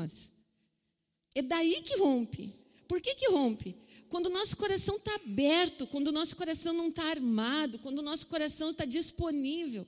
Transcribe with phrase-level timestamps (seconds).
[0.00, 0.32] nós.
[1.34, 2.52] É daí que rompe.
[2.88, 3.76] Por que, que rompe?
[4.08, 8.02] Quando o nosso coração está aberto, quando o nosso coração não está armado, quando o
[8.02, 9.86] nosso coração está disponível.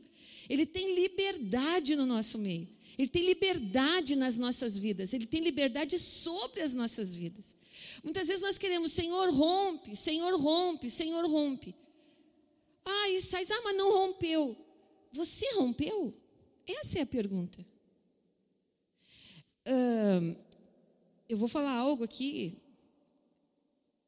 [0.48, 2.68] Ele tem liberdade no nosso meio.
[2.96, 5.12] Ele tem liberdade nas nossas vidas.
[5.12, 7.56] Ele tem liberdade sobre as nossas vidas.
[8.04, 11.74] Muitas vezes nós queremos, Senhor, rompe, Senhor, rompe, Senhor, rompe.
[12.84, 14.56] Ah, sai, ah, mas não rompeu.
[15.12, 16.14] Você rompeu?
[16.66, 17.71] Essa é a pergunta.
[21.28, 22.58] Eu vou falar algo aqui.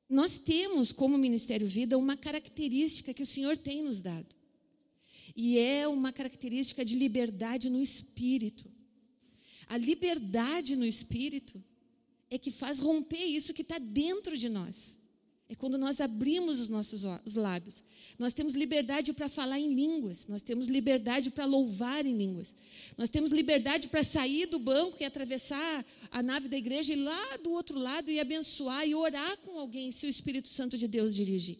[0.08, 4.34] Nós temos, como Ministério Vida, uma característica que o Senhor tem nos dado.
[5.34, 8.70] E é uma característica de liberdade no espírito.
[9.66, 11.62] A liberdade no espírito
[12.30, 14.98] é que faz romper isso que está dentro de nós.
[15.46, 17.84] É quando nós abrimos os nossos os lábios.
[18.18, 22.56] Nós temos liberdade para falar em línguas, nós temos liberdade para louvar em línguas.
[22.96, 27.02] Nós temos liberdade para sair do banco e atravessar a nave da igreja e ir
[27.02, 30.88] lá do outro lado e abençoar e orar com alguém se o Espírito Santo de
[30.88, 31.58] Deus dirigir.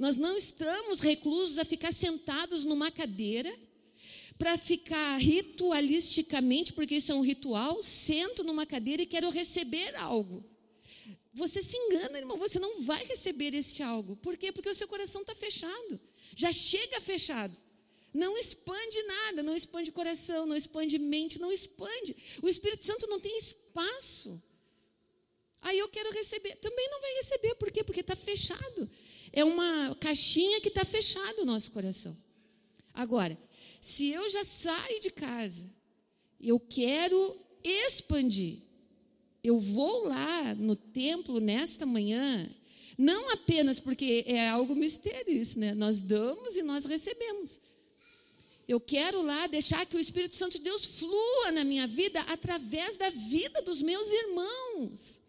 [0.00, 3.52] Nós não estamos reclusos a ficar sentados numa cadeira
[4.36, 10.51] para ficar ritualisticamente, porque isso é um ritual, sento numa cadeira e quero receber algo.
[11.34, 14.16] Você se engana, irmão, você não vai receber este algo.
[14.16, 14.52] Por quê?
[14.52, 16.00] Porque o seu coração está fechado.
[16.36, 17.56] Já chega fechado.
[18.12, 22.14] Não expande nada, não expande coração, não expande mente, não expande.
[22.42, 24.42] O Espírito Santo não tem espaço.
[25.62, 26.56] Aí eu quero receber.
[26.56, 27.54] Também não vai receber.
[27.54, 27.82] Por quê?
[27.82, 28.90] Porque está fechado.
[29.32, 32.14] É uma caixinha que está fechado o nosso coração.
[32.92, 33.38] Agora,
[33.80, 35.70] se eu já saio de casa,
[36.38, 38.58] eu quero expandir
[39.42, 42.48] eu vou lá no templo nesta manhã,
[42.96, 45.74] não apenas porque é algo mistério isso, né?
[45.74, 47.60] Nós damos e nós recebemos.
[48.68, 52.96] Eu quero lá deixar que o Espírito Santo de Deus flua na minha vida através
[52.96, 55.22] da vida dos meus irmãos.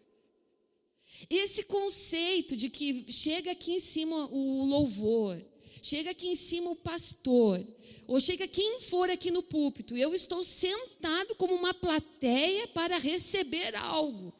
[1.28, 5.40] Esse conceito de que chega aqui em cima o louvor,
[5.82, 7.64] chega aqui em cima o pastor,
[8.06, 13.74] ou chega quem for aqui no púlpito, eu estou sentado como uma plateia para receber
[13.76, 14.32] algo.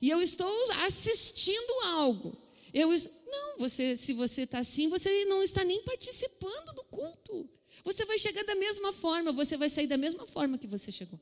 [0.00, 2.36] E eu estou assistindo algo.
[2.72, 2.88] Eu,
[3.26, 7.48] não, você, se você está assim, você não está nem participando do culto.
[7.84, 11.18] Você vai chegar da mesma forma, você vai sair da mesma forma que você chegou.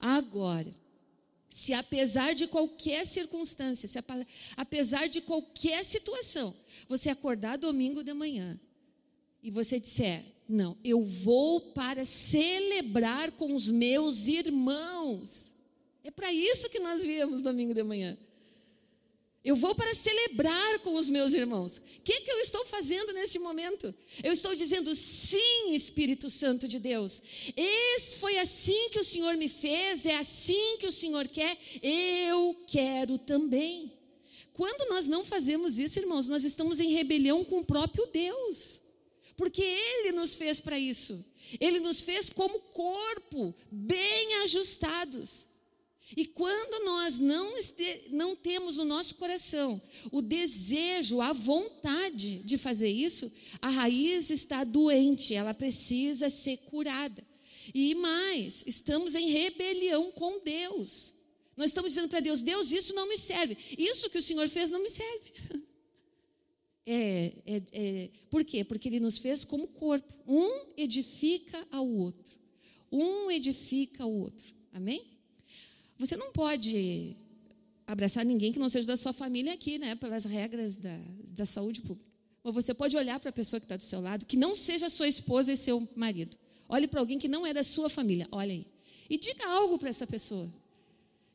[0.00, 0.72] Agora,
[1.50, 3.98] se apesar de qualquer circunstância, se
[4.56, 6.54] apesar de qualquer situação,
[6.88, 8.58] você acordar domingo de manhã
[9.42, 15.52] e você disser: Não, eu vou para celebrar com os meus irmãos.
[16.02, 18.16] É para isso que nós viemos domingo de manhã.
[19.44, 21.78] Eu vou para celebrar com os meus irmãos.
[21.78, 23.94] O que, que eu estou fazendo neste momento?
[24.22, 27.22] Eu estou dizendo sim, Espírito Santo de Deus.
[27.54, 32.56] Esse foi assim que o Senhor me fez, é assim que o Senhor quer, eu
[32.66, 33.92] quero também.
[34.54, 38.87] Quando nós não fazemos isso, irmãos, nós estamos em rebelião com o próprio Deus
[39.38, 41.24] porque Ele nos fez para isso.
[41.60, 45.48] Ele nos fez como corpo, bem ajustados.
[46.16, 47.54] E quando nós não,
[48.10, 53.30] não temos no nosso coração o desejo, a vontade de fazer isso,
[53.62, 57.24] a raiz está doente, ela precisa ser curada.
[57.72, 61.14] E mais, estamos em rebelião com Deus.
[61.56, 63.56] Nós estamos dizendo para Deus: Deus, isso não me serve.
[63.76, 65.32] Isso que o Senhor fez não me serve.
[66.90, 68.64] É, é, é, por quê?
[68.64, 70.10] Porque ele nos fez como corpo.
[70.26, 72.38] Um edifica ao outro.
[72.90, 74.46] Um edifica ao outro.
[74.72, 75.04] Amém?
[75.98, 77.14] Você não pode
[77.86, 79.96] abraçar ninguém que não seja da sua família aqui, né?
[79.96, 80.98] Pelas regras da,
[81.32, 82.08] da saúde pública.
[82.42, 84.88] Ou você pode olhar para a pessoa que está do seu lado, que não seja
[84.88, 86.38] sua esposa e seu marido.
[86.70, 88.26] Olhe para alguém que não é da sua família.
[88.32, 88.66] Olha aí.
[89.10, 90.50] E diga algo para essa pessoa.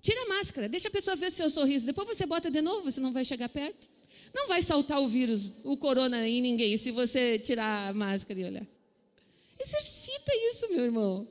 [0.01, 1.85] Tira a máscara, deixa a pessoa ver seu sorriso.
[1.85, 3.92] Depois você bota de novo, você não vai chegar perto.
[4.33, 8.45] Não vai saltar o vírus, o corona em ninguém se você tirar a máscara e
[8.45, 8.67] olhar.
[9.59, 11.27] Exercita isso, meu irmão.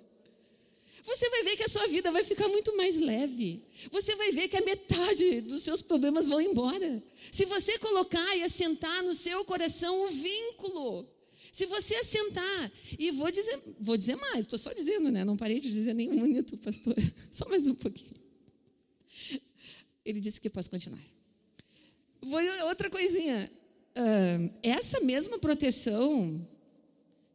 [1.04, 3.64] Você vai ver que a sua vida vai ficar muito mais leve.
[3.90, 7.02] Você vai ver que a metade dos seus problemas vão embora.
[7.30, 11.08] Se você colocar e assentar no seu coração o vínculo.
[11.50, 15.22] Se você assentar, e vou dizer, vou dizer mais, estou só dizendo, né?
[15.22, 16.94] Não parei de dizer nenhum minuto, pastor.
[17.30, 18.16] Só mais um pouquinho.
[20.02, 21.11] Ele disse que posso continuar.
[22.68, 23.50] Outra coisinha.
[23.96, 26.46] Uh, essa mesma proteção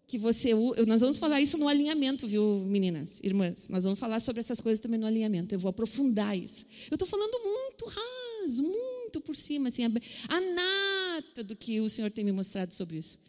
[0.07, 0.51] que você.
[0.87, 3.67] Nós vamos falar isso no alinhamento, viu, meninas, irmãs?
[3.69, 5.53] Nós vamos falar sobre essas coisas também no alinhamento.
[5.53, 6.65] Eu vou aprofundar isso.
[6.89, 9.91] Eu estou falando muito raso, muito por cima, assim, a,
[10.29, 13.19] a nata do que o Senhor tem me mostrado sobre isso.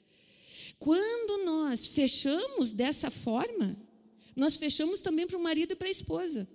[0.78, 3.76] Quando nós fechamos dessa forma,
[4.36, 6.46] nós fechamos também para o marido e para a esposa.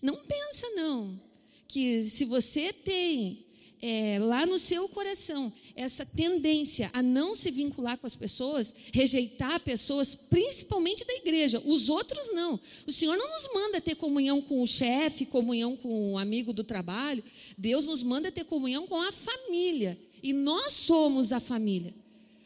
[0.00, 1.20] Não pensa, não,
[1.68, 3.44] que se você tem
[3.82, 9.60] é, lá no seu coração essa tendência a não se vincular com as pessoas, rejeitar
[9.60, 12.60] pessoas, principalmente da igreja, os outros não.
[12.86, 16.62] O Senhor não nos manda ter comunhão com o chefe, comunhão com o amigo do
[16.62, 17.24] trabalho.
[17.56, 19.98] Deus nos manda ter comunhão com a família.
[20.22, 21.94] E nós somos a família.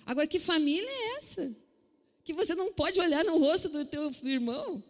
[0.06, 1.54] Agora, que família é essa?
[2.22, 4.82] Que você não pode olhar no rosto do teu irmão?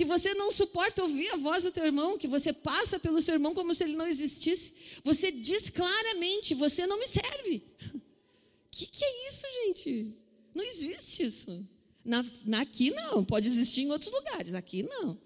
[0.00, 3.34] Que você não suporta ouvir a voz do teu irmão, que você passa pelo seu
[3.34, 4.72] irmão como se ele não existisse.
[5.04, 7.62] Você diz claramente: você não me serve.
[7.94, 8.00] O
[8.72, 10.18] que, que, é isso, gente?
[10.54, 11.68] Não existe isso.
[12.02, 15.20] Na, na, aqui não, pode existir em outros lugares, aqui não.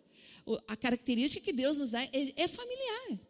[0.67, 3.21] A característica que Deus nos dá é, é familiar.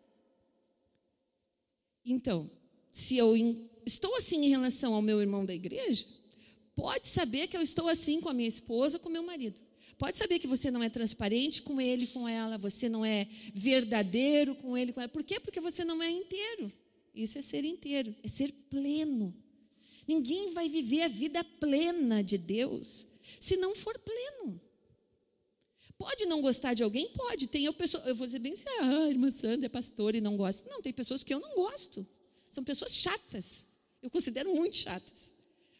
[2.06, 2.50] Então,
[2.90, 3.36] se eu
[3.84, 6.06] estou assim em relação ao meu irmão da igreja,
[6.74, 9.60] pode saber que eu estou assim com a minha esposa, com o meu marido.
[9.96, 14.54] Pode saber que você não é transparente com ele, com ela, você não é verdadeiro
[14.56, 15.08] com ele, com ela.
[15.08, 15.38] Por quê?
[15.38, 16.72] Porque você não é inteiro.
[17.14, 19.34] Isso é ser inteiro, é ser pleno.
[20.06, 23.06] Ninguém vai viver a vida plena de Deus
[23.40, 24.60] se não for pleno.
[25.96, 27.08] Pode não gostar de alguém?
[27.10, 27.46] Pode.
[27.46, 30.36] Tem eu, pessoa, eu vou dizer bem assim, ah, irmã Sandra é pastora e não
[30.36, 30.68] gosta.
[30.68, 32.06] Não, tem pessoas que eu não gosto.
[32.50, 33.66] São pessoas chatas.
[34.02, 35.32] Eu considero muito chatas.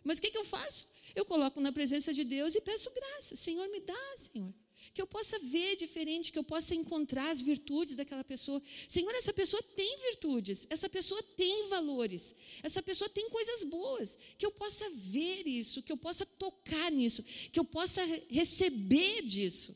[0.02, 0.88] Mas o que, que eu faço?
[1.14, 3.36] Eu coloco na presença de Deus e peço graça.
[3.36, 4.52] Senhor, me dá, Senhor.
[4.92, 8.62] Que eu possa ver diferente, que eu possa encontrar as virtudes daquela pessoa.
[8.88, 14.18] Senhor, essa pessoa tem virtudes, essa pessoa tem valores, essa pessoa tem coisas boas.
[14.38, 19.74] Que eu possa ver isso, que eu possa tocar nisso, que eu possa receber disso.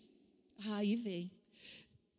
[0.58, 1.30] Aí vem.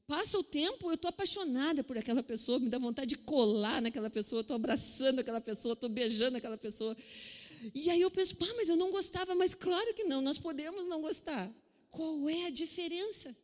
[0.09, 4.09] Passa o tempo, eu estou apaixonada por aquela pessoa, me dá vontade de colar naquela
[4.09, 6.97] pessoa, estou abraçando aquela pessoa, estou beijando aquela pessoa.
[7.73, 10.87] E aí eu penso, pá, mas eu não gostava, mas claro que não, nós podemos
[10.87, 11.51] não gostar.
[11.89, 13.35] Qual é a diferença?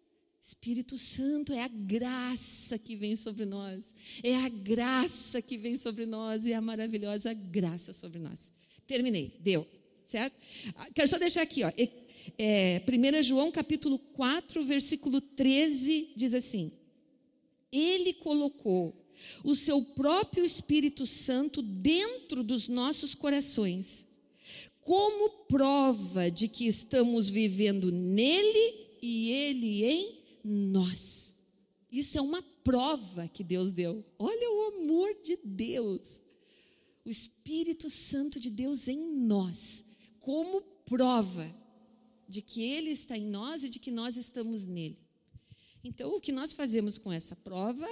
[0.41, 6.05] Espírito Santo é a graça que vem sobre nós, é a graça que vem sobre
[6.05, 8.51] nós e é a maravilhosa graça sobre nós.
[8.85, 9.67] Terminei, deu,
[10.05, 10.37] certo?
[10.75, 11.71] Ah, quero só deixar aqui, ó.
[12.37, 16.71] É, 1 João capítulo 4, versículo 13 diz assim:
[17.71, 18.95] Ele colocou
[19.43, 24.04] o seu próprio Espírito Santo dentro dos nossos corações,
[24.85, 31.35] como prova de que estamos vivendo nele e ele em nós.
[31.91, 34.05] Isso é uma prova que Deus deu.
[34.17, 36.21] Olha o amor de Deus.
[37.03, 39.83] O Espírito Santo de Deus em nós,
[40.19, 41.53] como prova
[42.29, 44.99] de que Ele está em nós e de que nós estamos nele.
[45.83, 47.87] Então, o que nós fazemos com essa prova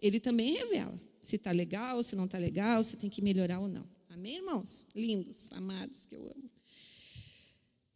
[0.00, 3.68] ele também revela se está legal, se não está legal, se tem que melhorar ou
[3.68, 3.88] não.
[4.14, 4.84] Amém, irmãos?
[4.94, 6.48] Lindos, amados, que eu amo.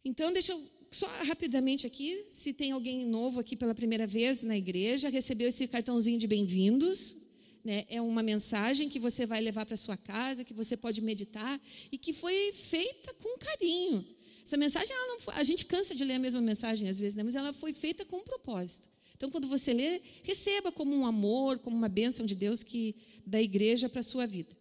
[0.03, 0.61] Então, deixa eu
[0.91, 5.65] só rapidamente aqui, se tem alguém novo aqui pela primeira vez na igreja, recebeu esse
[5.65, 7.15] cartãozinho de bem-vindos.
[7.63, 7.85] Né?
[7.87, 11.57] É uma mensagem que você vai levar para sua casa, que você pode meditar
[11.89, 14.05] e que foi feita com carinho.
[14.43, 17.23] Essa mensagem, foi, a gente cansa de ler a mesma mensagem às vezes, né?
[17.23, 18.89] mas ela foi feita com um propósito.
[19.15, 22.93] Então, quando você lê, receba como um amor, como uma bênção de Deus que
[23.25, 24.58] da igreja para a sua vida.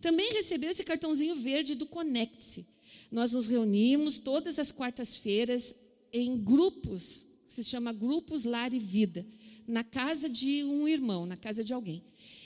[0.00, 2.66] Também recebeu esse cartãozinho verde do Conecte-se.
[3.10, 5.74] Nós nos reunimos todas as quartas-feiras
[6.12, 9.26] em grupos, se chama Grupos Lar e Vida,
[9.66, 12.02] na casa de um irmão, na casa de alguém.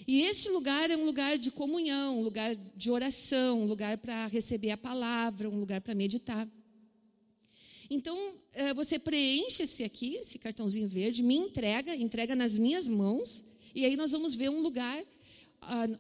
[0.07, 4.27] E este lugar é um lugar de comunhão, um lugar de oração, um lugar para
[4.27, 6.49] receber a palavra, um lugar para meditar.
[7.89, 8.17] Então,
[8.55, 13.45] eh, você preenche esse aqui, esse cartãozinho verde, me entrega, entrega nas minhas mãos,
[13.75, 15.03] e aí nós vamos ver um lugar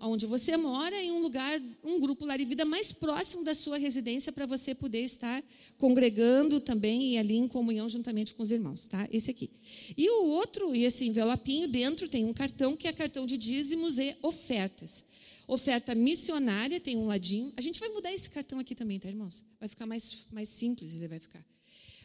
[0.00, 3.78] onde você mora, em um lugar, um grupo Lar e Vida mais próximo da sua
[3.78, 5.42] residência, para você poder estar
[5.78, 9.08] congregando também e ali em comunhão juntamente com os irmãos, tá?
[9.10, 9.50] Esse aqui.
[9.96, 13.98] E o outro, e esse envelopinho, dentro tem um cartão que é cartão de dízimos
[13.98, 15.04] e ofertas.
[15.46, 17.52] Oferta missionária, tem um ladinho.
[17.56, 19.44] A gente vai mudar esse cartão aqui também, tá, irmãos?
[19.58, 21.44] Vai ficar mais, mais simples, ele vai ficar.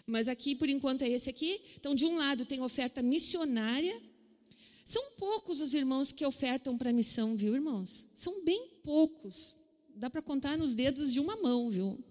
[0.06, 1.60] Mas aqui, por enquanto, é esse aqui.
[1.76, 4.02] Então, de um lado, tem oferta missionária.
[4.88, 8.08] São poucos os irmãos que ofertam para a missão, viu, irmãos?
[8.16, 9.54] São bem poucos.
[9.94, 12.02] Dá para contar nos dedos de uma mão, viu?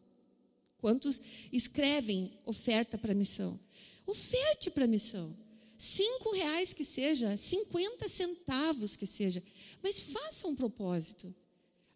[0.76, 1.18] Quantos
[1.50, 3.59] escrevem oferta para a missão?
[4.06, 5.35] Oferte para a missão.
[5.78, 9.42] Cinco reais que seja, cinquenta centavos que seja.
[9.83, 11.35] Mas faça um propósito.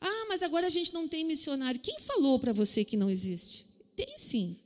[0.01, 1.79] Ah, mas agora a gente não tem missionário.
[1.79, 3.67] Quem falou para você que não existe?
[3.95, 4.57] Tem sim.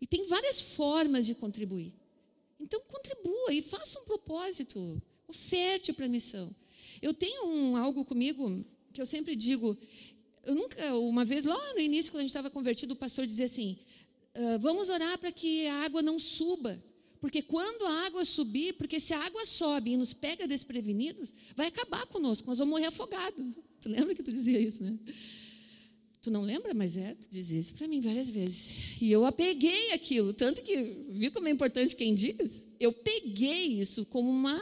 [0.00, 1.92] E tem várias formas de contribuir.
[2.58, 5.02] Então, contribua e faça um propósito.
[5.28, 6.54] Oferte para a missão.
[7.00, 9.76] Eu tenho um, algo comigo que eu sempre digo.
[10.44, 13.46] Eu nunca, uma vez lá no início, quando a gente estava convertido, o pastor dizia
[13.46, 13.76] assim:
[14.34, 16.82] uh, vamos orar para que a água não suba,
[17.20, 21.68] Porque quando a água subir, porque se a água sobe e nos pega desprevenidos, vai
[21.68, 23.44] acabar conosco, nós vamos morrer afogados.
[23.80, 24.98] Tu lembra que tu dizia isso, né?
[26.22, 28.80] Tu não lembra, mas é, tu dizia isso para mim várias vezes.
[28.98, 30.74] E eu apeguei aquilo, tanto que,
[31.10, 32.66] viu como é importante quem diz?
[32.80, 34.58] Eu peguei isso como uma,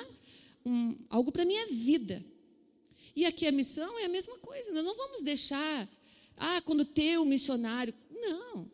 [0.64, 2.22] um, algo para a minha vida.
[3.14, 5.88] E aqui a missão é a mesma coisa, nós não vamos deixar,
[6.36, 7.94] ah, quando ter um missionário.
[8.10, 8.70] Não.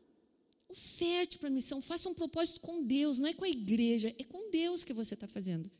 [0.69, 4.25] Oferte para a missão, faça um propósito com Deus, não é com a igreja, é
[4.25, 5.71] com Deus que você está fazendo.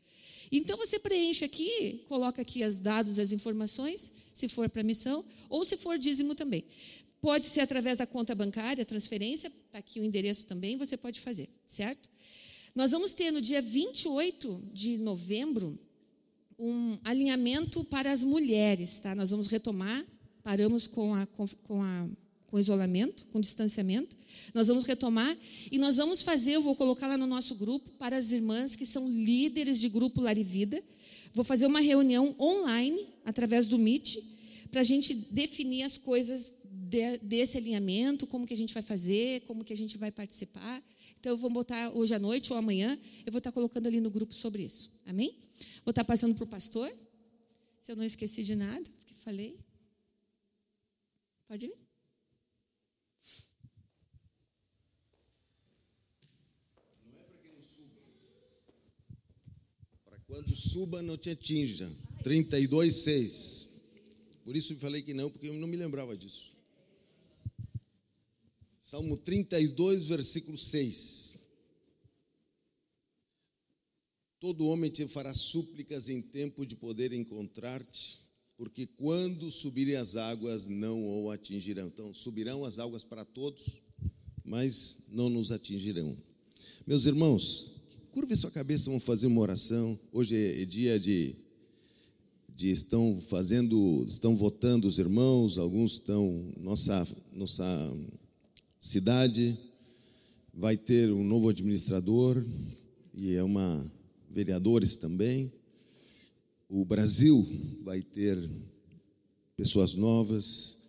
[0.51, 5.63] Então você preenche aqui, coloca aqui os dados, as informações, se for para missão, ou
[5.63, 6.65] se for dízimo também.
[7.21, 11.49] Pode ser através da conta bancária, transferência, está aqui o endereço também, você pode fazer,
[11.67, 12.09] certo?
[12.73, 15.77] Nós vamos ter no dia 28 de novembro
[16.59, 19.15] um alinhamento para as mulheres, tá?
[19.15, 20.05] Nós vamos retomar,
[20.43, 22.07] paramos com, a, com, a,
[22.47, 24.17] com isolamento, com distanciamento.
[24.53, 25.37] Nós vamos retomar
[25.71, 28.85] e nós vamos fazer, eu vou colocar lá no nosso grupo, para as irmãs que
[28.85, 30.83] são líderes de grupo Larivida.
[31.33, 34.17] Vou fazer uma reunião online, através do Meet,
[34.69, 36.53] para a gente definir as coisas
[36.89, 40.83] de, desse alinhamento, como que a gente vai fazer, como que a gente vai participar.
[41.19, 44.09] Então, eu vou botar hoje à noite ou amanhã, eu vou estar colocando ali no
[44.09, 44.91] grupo sobre isso.
[45.05, 45.35] Amém?
[45.83, 46.91] Vou estar passando para o pastor,
[47.79, 49.57] se eu não esqueci de nada que falei.
[51.47, 51.77] Pode vir.
[60.11, 61.91] É quando suba, não te atinja.
[62.23, 63.69] 32, 6.
[64.43, 66.57] Por isso eu falei que não, porque eu não me lembrava disso.
[68.79, 71.38] Salmo 32, versículo 6.
[74.39, 78.19] Todo homem te fará súplicas em tempo de poder encontrar-te,
[78.55, 81.87] porque quando subirem as águas não o atingirão.
[81.87, 83.81] Então, subirão as águas para todos,
[84.43, 86.15] mas não nos atingirão.
[86.87, 87.73] Meus irmãos,
[88.13, 89.99] curve sua cabeça, vamos fazer uma oração.
[90.11, 91.35] Hoje é dia de,
[92.55, 97.65] de estão fazendo, estão votando os irmãos, alguns estão nossa nossa
[98.79, 99.57] cidade
[100.53, 102.45] vai ter um novo administrador
[103.13, 103.98] e é uma
[104.29, 105.51] vereadores também.
[106.69, 107.47] O Brasil
[107.83, 108.37] vai ter
[109.57, 110.79] pessoas novas.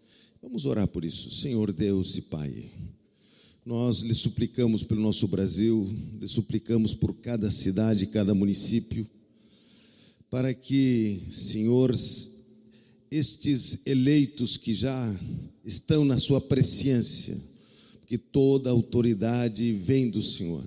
[0.42, 1.30] Vamos orar por isso.
[1.30, 2.70] Senhor Deus e Pai,
[3.64, 5.88] nós lhe suplicamos pelo nosso Brasil,
[6.20, 9.08] lhe suplicamos por cada cidade, cada município,
[10.30, 11.94] para que, Senhor,
[13.10, 15.16] estes eleitos que já
[15.64, 17.36] estão na sua presciência,
[18.06, 20.64] que toda autoridade vem do Senhor.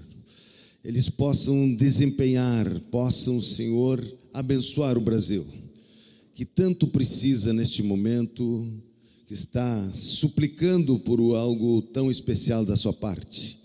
[0.83, 5.45] Eles possam desempenhar, possam, Senhor, abençoar o Brasil,
[6.33, 8.67] que tanto precisa neste momento,
[9.25, 13.59] que está suplicando por algo tão especial da sua parte.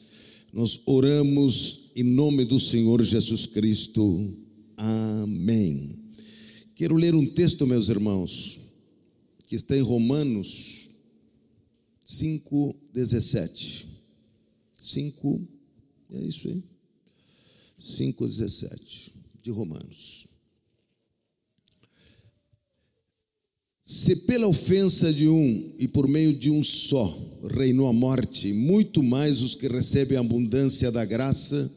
[0.53, 4.33] Nós oramos em nome do Senhor Jesus Cristo.
[4.77, 5.99] Amém.
[6.77, 8.61] Quero ler um texto, meus irmãos,
[9.49, 10.91] que está em Romanos
[12.05, 13.89] 5, 17.
[14.81, 15.49] 5,
[16.13, 16.78] é isso aí.
[17.79, 20.27] 5, 17 de Romanos.
[23.85, 27.19] Se pela ofensa de um e por meio de um só
[27.57, 31.71] reinou a morte, muito mais os que recebem a abundância da graça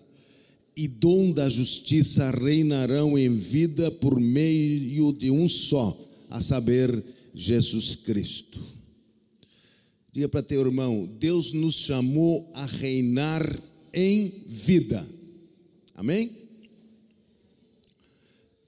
[0.76, 5.98] e dom da justiça reinarão em vida por meio de um só,
[6.30, 7.02] a saber,
[7.34, 8.60] Jesus Cristo.
[10.12, 13.42] Diga para teu irmão: Deus nos chamou a reinar
[13.94, 15.08] em vida.
[16.02, 16.36] Amém?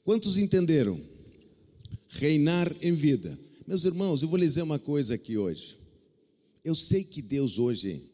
[0.03, 1.01] Quantos entenderam?
[2.09, 3.35] Reinar em vida.
[3.65, 5.75] Meus irmãos, eu vou lhes dizer uma coisa aqui hoje.
[6.63, 8.07] Eu sei que Deus hoje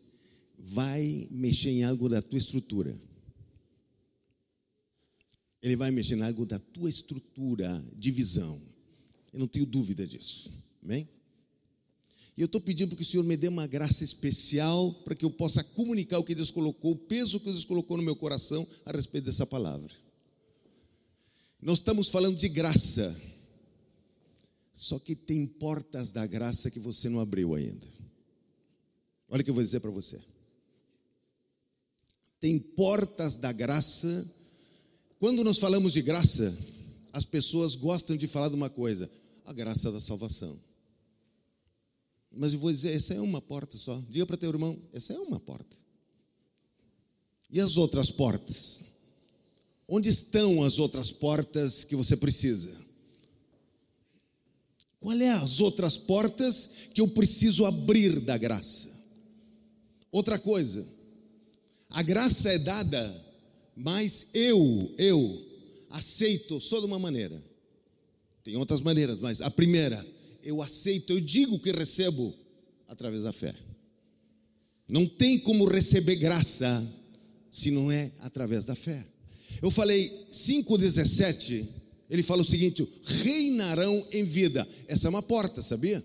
[0.57, 2.97] vai mexer em algo da tua estrutura.
[5.61, 8.57] Ele vai mexer em algo da tua estrutura de visão.
[9.33, 10.49] Eu não tenho dúvida disso.
[10.81, 11.05] Amém?
[12.39, 15.25] E eu estou pedindo para que o Senhor me dê uma graça especial para que
[15.25, 18.65] eu possa comunicar o que Deus colocou, o peso que Deus colocou no meu coração
[18.85, 19.91] a respeito dessa palavra.
[21.61, 23.13] Nós estamos falando de graça,
[24.73, 27.85] só que tem portas da graça que você não abriu ainda.
[29.27, 30.17] Olha o que eu vou dizer para você.
[32.39, 34.33] Tem portas da graça.
[35.19, 36.57] Quando nós falamos de graça,
[37.11, 39.11] as pessoas gostam de falar de uma coisa:
[39.43, 40.68] a graça da salvação.
[42.35, 44.01] Mas eu vou dizer, essa é uma porta só.
[44.09, 45.77] Diga para teu irmão, essa é uma porta.
[47.49, 48.83] E as outras portas?
[49.87, 52.77] Onde estão as outras portas que você precisa?
[54.99, 58.99] Qual é as outras portas que eu preciso abrir da graça?
[60.11, 60.87] Outra coisa,
[61.89, 63.25] a graça é dada
[63.75, 65.47] Mas eu, eu
[65.89, 67.41] aceito só de uma maneira.
[68.43, 70.05] Tem outras maneiras, mas a primeira,
[70.43, 72.33] eu aceito, eu digo que recebo
[72.87, 73.55] através da fé.
[74.87, 76.85] Não tem como receber graça
[77.51, 79.05] se não é através da fé.
[79.61, 81.67] Eu falei 5,17,
[82.09, 84.67] ele fala o seguinte: reinarão em vida.
[84.87, 86.03] Essa é uma porta, sabia?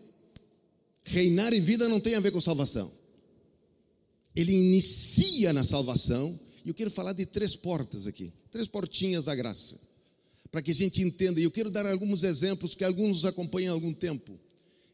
[1.04, 2.90] Reinar em vida não tem a ver com salvação.
[4.34, 9.34] Ele inicia na salvação, e eu quero falar de três portas aqui, três portinhas da
[9.34, 9.78] graça,
[10.54, 11.40] para que a gente entenda.
[11.40, 14.38] E eu quero dar alguns exemplos que alguns nos acompanham há algum tempo,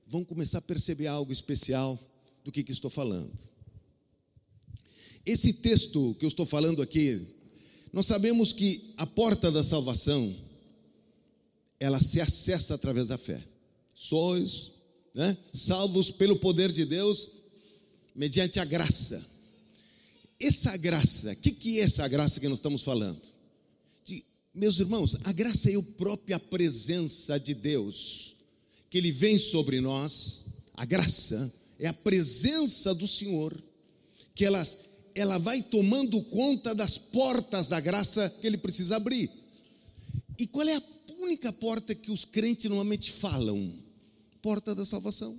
[0.06, 2.00] vão começar a perceber algo especial
[2.42, 3.30] do que, que estou falando.
[5.26, 7.26] Esse texto que eu estou falando aqui,
[7.92, 10.34] nós sabemos que a porta da salvação,
[11.78, 13.46] ela se acessa através da fé.
[13.94, 14.72] Sois
[15.14, 17.32] né, salvos pelo poder de Deus,
[18.14, 19.22] mediante a graça.
[20.40, 23.20] Essa graça, o que, que é essa graça que nós estamos falando?
[24.52, 28.34] Meus irmãos, a graça é a própria presença de Deus,
[28.90, 33.56] que Ele vem sobre nós, a graça é a presença do Senhor,
[34.34, 34.66] que ela,
[35.14, 39.30] ela vai tomando conta das portas da graça que Ele precisa abrir.
[40.36, 40.82] E qual é a
[41.20, 43.72] única porta que os crentes normalmente falam?
[44.42, 45.38] Porta da salvação.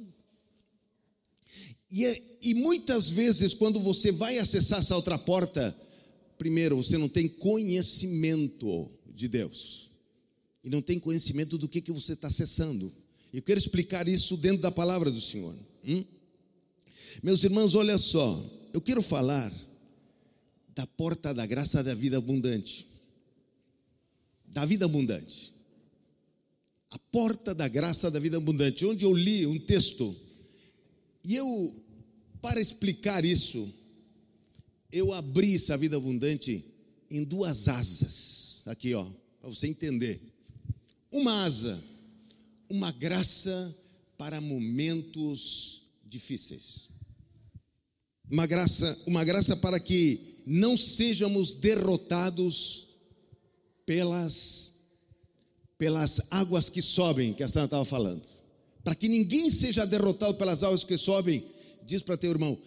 [1.91, 5.75] E, é, e muitas vezes, quando você vai acessar essa outra porta,
[6.37, 8.89] primeiro, você não tem conhecimento
[9.21, 9.91] de Deus,
[10.63, 12.91] e não tem conhecimento do que, que você está acessando.
[13.31, 15.55] Eu quero explicar isso dentro da palavra do Senhor.
[15.87, 16.03] Hum?
[17.23, 19.51] Meus irmãos, olha só, eu quero falar
[20.73, 22.87] da porta da graça da vida abundante.
[24.47, 25.53] Da vida abundante.
[26.89, 30.15] A porta da graça da vida abundante, onde eu li um texto
[31.23, 31.83] e eu,
[32.41, 33.71] para explicar isso,
[34.91, 36.65] eu abri essa vida abundante
[37.09, 39.05] em duas asas, aqui ó,
[39.39, 40.21] para você entender.
[41.11, 41.81] Uma asa,
[42.69, 43.75] uma graça
[44.17, 46.89] para momentos difíceis.
[48.29, 52.97] Uma graça, uma graça para que não sejamos derrotados
[53.85, 54.71] pelas
[55.77, 58.21] pelas águas que sobem, que a Santa estava falando
[58.83, 61.43] para que ninguém seja derrotado pelas águas que sobem,
[61.85, 62.57] diz para teu irmão: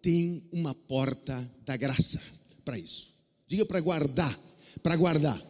[0.00, 2.20] tem uma porta da graça
[2.64, 3.12] para isso.
[3.46, 4.38] Diga para guardar,
[4.82, 5.40] para guardar.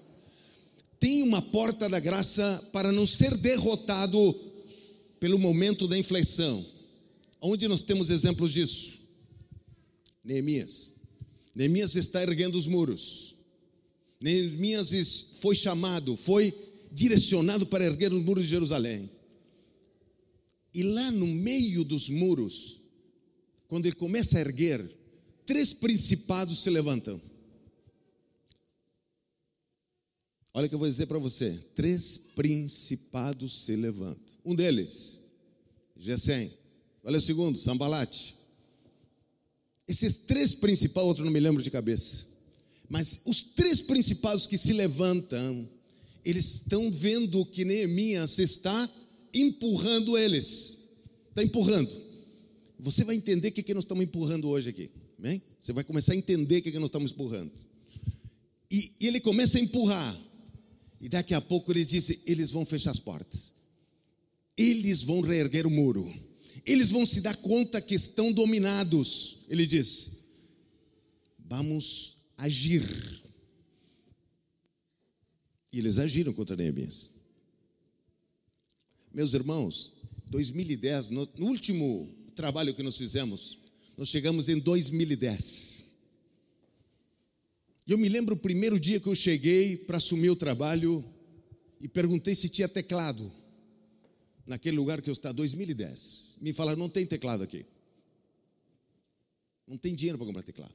[1.01, 4.35] Tem uma porta da graça para não ser derrotado
[5.19, 6.65] pelo momento da inflexão.
[7.41, 9.01] Onde nós temos exemplos disso?
[10.25, 10.93] Neemias.
[11.55, 13.35] Neemias está erguendo os muros.
[14.21, 16.55] Neemias foi chamado, foi
[16.93, 19.11] direcionado para erguer os muros de Jerusalém.
[20.73, 22.81] E lá no meio dos muros,
[23.69, 24.89] quando ele começa a erguer,
[25.45, 27.21] três principados se levantam.
[30.55, 34.35] Olha o que eu vou dizer para você: três principados se levantam.
[34.45, 35.23] Um deles,
[35.97, 36.51] Gesem.
[37.05, 38.37] Olha o segundo, Sambalate.
[39.89, 42.27] Esses três principados, outro não me lembro de cabeça.
[42.89, 45.69] Mas os três principados que se levantam,
[46.25, 48.91] eles estão vendo que Neemias está
[49.35, 50.79] empurrando eles.
[51.31, 51.91] Está empurrando.
[52.79, 54.91] Você vai entender o que, que nós estamos empurrando hoje aqui.
[55.19, 55.43] Bem?
[55.59, 57.51] Você vai começar a entender o que, que nós estamos empurrando.
[58.71, 60.19] E, e ele começa a empurrar.
[61.03, 63.53] E daqui a pouco ele diz: eles vão fechar as portas.
[64.57, 66.09] Eles vão reerguer o muro.
[66.65, 69.39] Eles vão se dar conta que estão dominados.
[69.49, 70.29] Ele diz:
[71.41, 73.21] vamos agir.
[75.73, 77.11] E eles agiram contra Neemias.
[79.13, 79.95] Meus irmãos,
[80.29, 83.59] 2010, no, no último trabalho que nós fizemos,
[83.97, 85.92] nós chegamos em 2010.
[87.87, 91.05] E eu me lembro o primeiro dia que eu cheguei para assumir o trabalho
[91.81, 93.33] e perguntei se tinha teclado
[94.47, 96.39] naquele lugar que eu estava, 2010.
[96.41, 97.67] Me falaram, não tem teclado aqui.
[99.67, 100.75] Não tem dinheiro para comprar teclado.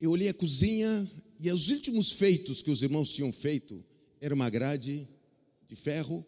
[0.00, 3.84] Eu olhei a cozinha e os últimos feitos que os irmãos tinham feito
[4.20, 5.06] era uma grade
[5.68, 6.26] de ferro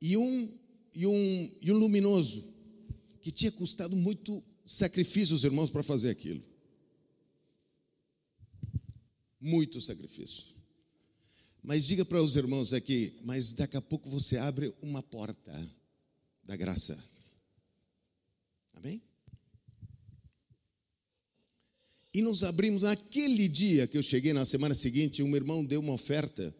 [0.00, 0.58] e um,
[0.94, 2.54] e um, e um luminoso,
[3.20, 6.42] que tinha custado muito sacrifício aos irmãos para fazer aquilo.
[9.46, 10.54] Muito sacrifício.
[11.62, 15.52] Mas diga para os irmãos aqui, mas daqui a pouco você abre uma porta
[16.44, 16.98] da graça.
[18.74, 19.02] Amém?
[22.14, 25.92] E nos abrimos naquele dia que eu cheguei, na semana seguinte, um irmão deu uma
[25.92, 26.54] oferta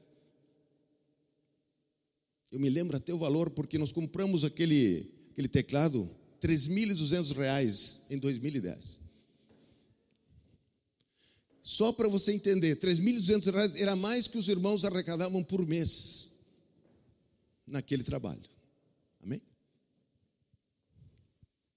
[2.56, 6.08] eu me lembro até o valor, porque nós compramos aquele, aquele teclado,
[6.40, 9.00] 3.200 reais em 2010.
[11.68, 16.38] Só para você entender, 3.200 reais era mais que os irmãos arrecadavam por mês
[17.66, 18.48] naquele trabalho.
[19.20, 19.42] Amém?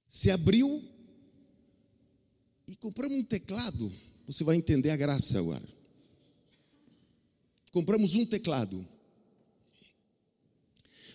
[0.08, 0.88] Se abriu
[2.67, 3.91] e compramos um teclado.
[4.28, 5.67] Você vai entender a graça agora.
[7.71, 8.88] Compramos um teclado.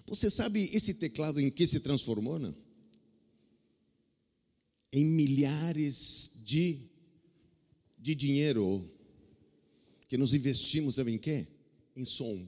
[0.04, 2.40] Você sabe esse teclado em que se transformou?
[2.40, 2.52] Não?
[4.92, 6.90] Em milhares de,
[8.04, 8.86] de dinheiro
[10.06, 11.46] que nos investimos, em quê?
[11.96, 12.46] Em som.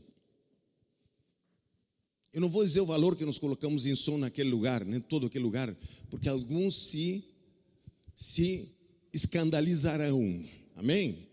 [2.31, 5.27] Eu não vou dizer o valor que nos colocamos em som naquele lugar, nem todo
[5.27, 5.75] aquele lugar,
[6.11, 7.25] porque alguns se,
[8.14, 8.71] se
[9.14, 10.47] escandalizarão.
[10.75, 11.27] Amém?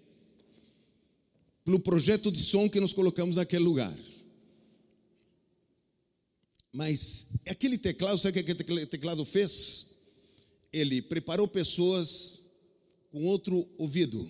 [1.65, 3.93] Pelo projeto de som que nos colocamos naquele lugar.
[6.71, 9.97] Mas aquele teclado, sabe o que aquele teclado fez?
[10.71, 12.42] Ele preparou pessoas
[13.13, 14.27] com outro ouvido,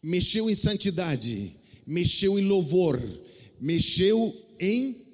[0.00, 1.52] mexeu em santidade,
[1.84, 2.96] mexeu em louvor,
[3.60, 5.04] mexeu em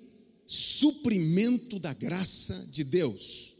[0.47, 3.55] suprimento da graça de Deus.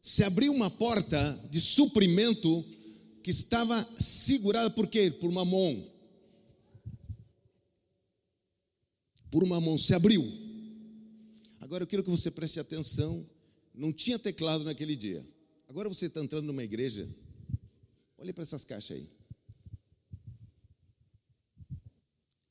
[0.00, 2.64] Se abriu uma porta de suprimento
[3.24, 5.10] que estava segurada por quê?
[5.10, 5.84] Por uma mão.
[9.32, 10.24] Por uma mão se abriu.
[11.58, 13.28] Agora eu quero que você preste atenção.
[13.74, 15.28] Não tinha teclado naquele dia.
[15.66, 17.08] Agora você está entrando numa igreja.
[18.18, 19.08] Olha para essas caixas aí.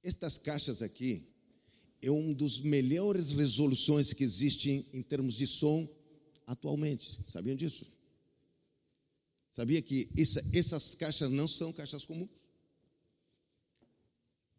[0.02, 1.28] Estas caixas aqui
[2.02, 5.86] é um dos melhores resoluções que existem em termos de som
[6.46, 7.20] atualmente.
[7.28, 7.86] Sabiam disso?
[9.52, 12.30] Sabia que essa, essas caixas não são caixas comuns?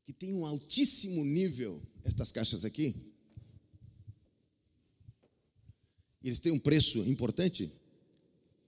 [0.05, 3.14] Que tem um altíssimo nível, estas caixas aqui.
[6.23, 7.73] Eles têm um preço importante.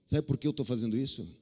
[0.05, 1.40] Sabe por que eu estou fazendo isso?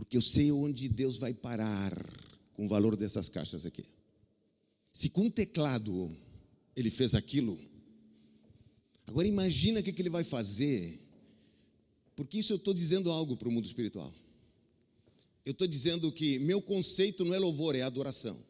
[0.00, 1.92] Porque eu sei onde Deus vai parar
[2.54, 3.84] com o valor dessas caixas aqui.
[4.94, 6.10] Se com um teclado
[6.74, 7.60] ele fez aquilo,
[9.06, 10.98] agora imagina o que, que ele vai fazer,
[12.16, 14.10] porque isso eu estou dizendo algo para o mundo espiritual.
[15.44, 18.42] Eu estou dizendo que meu conceito não é louvor, é adoração.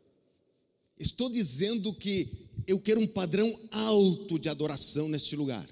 [0.97, 5.69] Estou dizendo que eu quero um padrão alto de adoração neste lugar.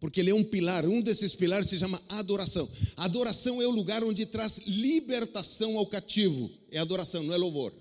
[0.00, 2.68] Porque ele é um pilar, um desses pilares se chama adoração.
[2.96, 6.50] Adoração é o lugar onde traz libertação ao cativo.
[6.70, 7.74] É adoração, não é louvor.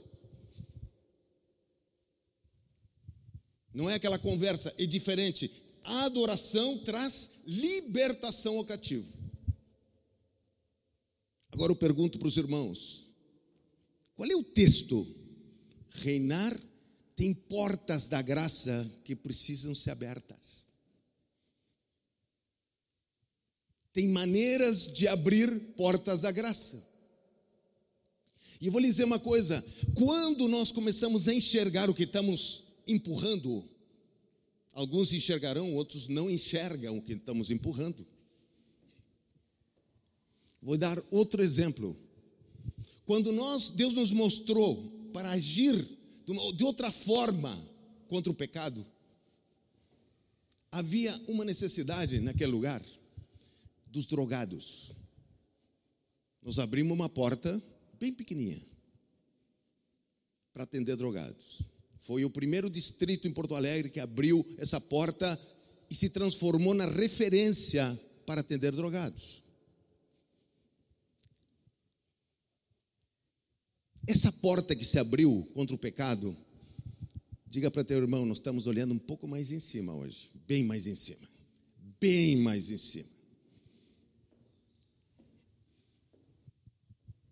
[3.71, 5.51] Não é aquela conversa, é diferente.
[5.83, 9.05] A adoração traz libertação ao cativo.
[11.51, 13.07] Agora eu pergunto para os irmãos:
[14.15, 15.07] qual é o texto?
[15.91, 16.59] Reinar
[17.15, 20.66] tem portas da graça que precisam ser abertas.
[23.97, 26.87] Tem maneiras de abrir portas da graça.
[28.61, 32.75] E eu vou lhe dizer uma coisa: quando nós começamos a enxergar o que estamos
[32.87, 33.67] empurrando,
[34.71, 38.05] alguns enxergarão, outros não enxergam o que estamos empurrando.
[40.61, 41.97] Vou dar outro exemplo.
[43.03, 45.73] Quando nós, Deus nos mostrou para agir
[46.55, 47.67] de outra forma
[48.07, 48.85] contra o pecado,
[50.71, 52.83] havia uma necessidade naquele lugar
[53.91, 54.93] dos drogados.
[56.41, 57.61] Nós abrimos uma porta
[57.99, 58.61] bem pequenininha
[60.53, 61.61] para atender drogados.
[61.99, 65.39] Foi o primeiro distrito em Porto Alegre que abriu essa porta
[65.89, 69.43] e se transformou na referência para atender drogados.
[74.07, 76.35] Essa porta que se abriu contra o pecado,
[77.45, 80.87] diga para teu irmão, nós estamos olhando um pouco mais em cima hoje, bem mais
[80.87, 81.27] em cima,
[81.99, 83.16] bem mais em cima.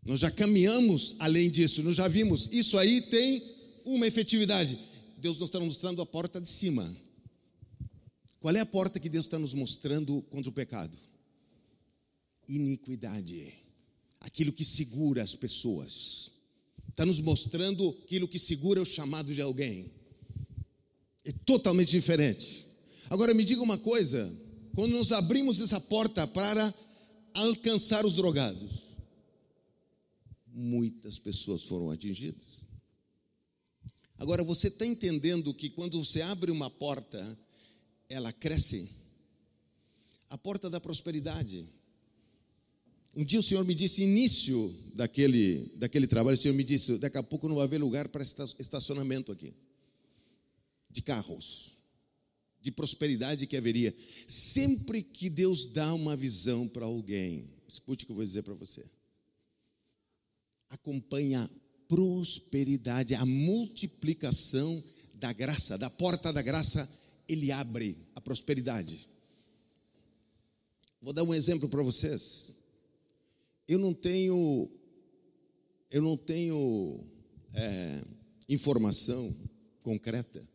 [0.05, 2.47] Nós já caminhamos além disso, nós já vimos.
[2.51, 3.41] Isso aí tem
[3.83, 4.77] uma efetividade.
[5.17, 6.95] Deus nos está mostrando a porta de cima.
[8.39, 10.95] Qual é a porta que Deus está nos mostrando contra o pecado?
[12.47, 13.53] Iniquidade.
[14.19, 16.29] Aquilo que segura as pessoas.
[16.87, 19.89] Está nos mostrando aquilo que segura o chamado de alguém.
[21.23, 22.67] É totalmente diferente.
[23.09, 24.31] Agora me diga uma coisa:
[24.75, 26.71] quando nós abrimos essa porta para
[27.33, 28.84] alcançar os drogados,
[30.55, 32.63] muitas pessoas foram atingidas.
[34.17, 37.37] Agora, você está entendendo que quando você abre uma porta,
[38.07, 38.89] ela cresce?
[40.29, 41.67] A porta da prosperidade.
[43.13, 47.17] Um dia o Senhor me disse, início daquele, daquele trabalho, o Senhor me disse: daqui
[47.17, 49.53] a pouco não vai haver lugar para estacionamento aqui,
[50.89, 51.77] de carros,
[52.61, 53.95] de prosperidade que haveria.
[54.27, 58.53] Sempre que Deus dá uma visão para alguém, escute o que eu vou dizer para
[58.53, 58.85] você.
[60.75, 61.49] Acompanha a
[61.87, 64.83] prosperidade, a multiplicação
[65.13, 66.89] da graça, da porta da graça,
[67.27, 69.09] ele abre a prosperidade.
[71.01, 72.55] Vou dar um exemplo para vocês.
[73.67, 74.69] Eu não tenho,
[75.89, 77.03] eu não tenho
[77.53, 78.03] é,
[78.49, 79.33] informação
[79.81, 80.47] concreta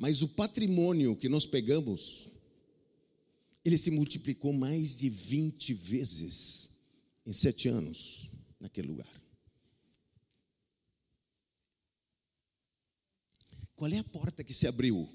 [0.00, 2.32] mas o patrimônio que nós pegamos,
[3.62, 6.70] ele se multiplicou mais de 20 vezes
[7.26, 9.10] em sete anos naquele lugar.
[13.74, 15.08] Qual é a porta que se abriu?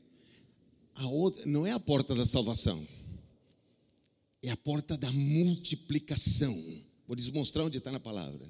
[1.03, 2.85] Outra, não é a porta da salvação,
[4.41, 6.53] é a porta da multiplicação.
[7.07, 8.49] Vou lhes mostrar onde está na palavra.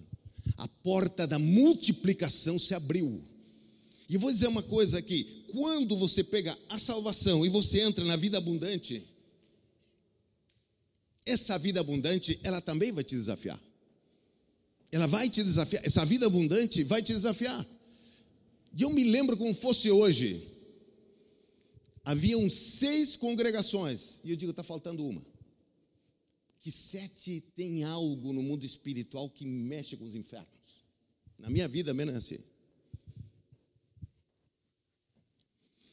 [0.57, 3.21] A porta da multiplicação se abriu.
[4.07, 8.15] E vou dizer uma coisa aqui: quando você pega a salvação e você entra na
[8.15, 9.03] vida abundante,
[11.25, 13.59] essa vida abundante, ela também vai te desafiar.
[14.95, 17.67] Ela vai te desafiar, essa vida abundante vai te desafiar.
[18.73, 20.41] E eu me lembro como fosse hoje.
[22.01, 25.21] Haviam seis congregações, e eu digo, está faltando uma.
[26.61, 30.85] Que sete tem algo no mundo espiritual que mexe com os infernos.
[31.37, 32.39] Na minha vida, menos é assim.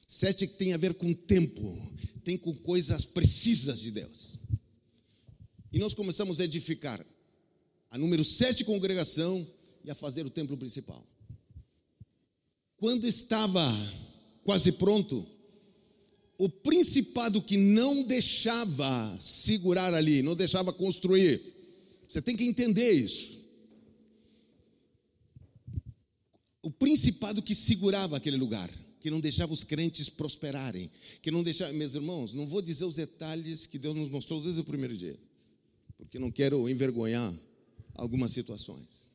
[0.07, 4.39] Sete que tem a ver com tempo, tem com coisas precisas de Deus.
[5.73, 7.05] E nós começamos a edificar
[7.93, 9.47] a número sete congregação
[9.85, 11.07] e a fazer o templo principal.
[12.79, 13.71] Quando estava
[14.45, 15.27] quase pronto,
[16.39, 21.41] o principado que não deixava segurar ali, não deixava construir,
[22.09, 23.47] você tem que entender isso.
[26.63, 31.73] O principado que segurava aquele lugar que não deixava os crentes prosperarem, que não deixava,
[31.75, 35.19] meus irmãos, não vou dizer os detalhes que Deus nos mostrou desde o primeiro dia,
[35.99, 37.35] porque não quero envergonhar
[37.95, 39.11] algumas situações.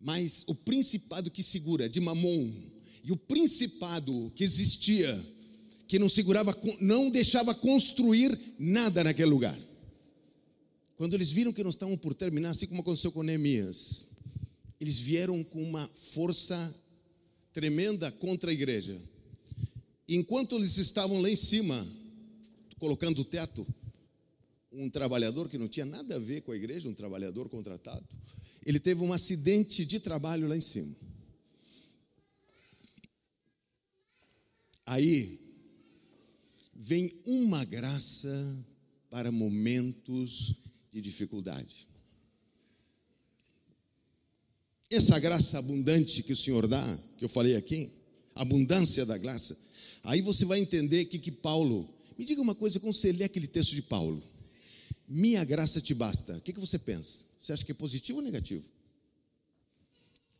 [0.00, 2.52] Mas o principado que segura de Mamon
[3.02, 5.18] e o principado que existia,
[5.86, 9.58] que não segurava, não deixava construir nada naquele lugar.
[10.96, 14.08] Quando eles viram que não estavam por terminar, assim como aconteceu com Neemias,
[14.80, 16.74] eles vieram com uma força
[17.52, 19.00] tremenda contra a igreja.
[20.08, 21.86] Enquanto eles estavam lá em cima,
[22.78, 23.66] colocando o teto,
[24.76, 28.04] um trabalhador que não tinha nada a ver com a igreja, um trabalhador contratado,
[28.66, 30.94] ele teve um acidente de trabalho lá em cima.
[34.86, 35.40] Aí
[36.74, 38.64] vem uma graça
[39.08, 40.54] para momentos
[40.90, 41.88] de dificuldade.
[44.90, 47.90] Essa graça abundante que o Senhor dá, que eu falei aqui,
[48.34, 49.56] abundância da graça,
[50.02, 53.46] aí você vai entender que, que Paulo, me diga uma coisa, quando você lê aquele
[53.46, 54.22] texto de Paulo,
[55.08, 57.24] minha graça te basta, o que, que você pensa?
[57.40, 58.64] Você acha que é positivo ou negativo?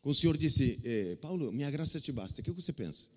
[0.00, 3.08] Quando o Senhor disse, eh, Paulo, minha graça te basta, o que, que você pensa?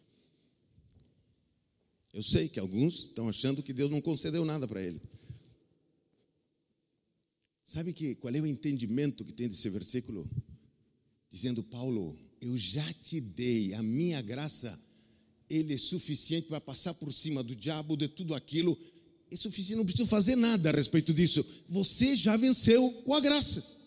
[2.13, 5.01] Eu sei que alguns estão achando que Deus não concedeu nada para ele.
[7.63, 10.29] Sabe que qual é o entendimento que tem desse versículo?
[11.29, 14.79] dizendo: Paulo, eu já te dei a minha graça,
[15.49, 18.77] ele é suficiente para passar por cima do diabo, de tudo aquilo,
[19.29, 21.45] é suficiente, não preciso fazer nada a respeito disso.
[21.67, 23.77] Você já venceu com a graça.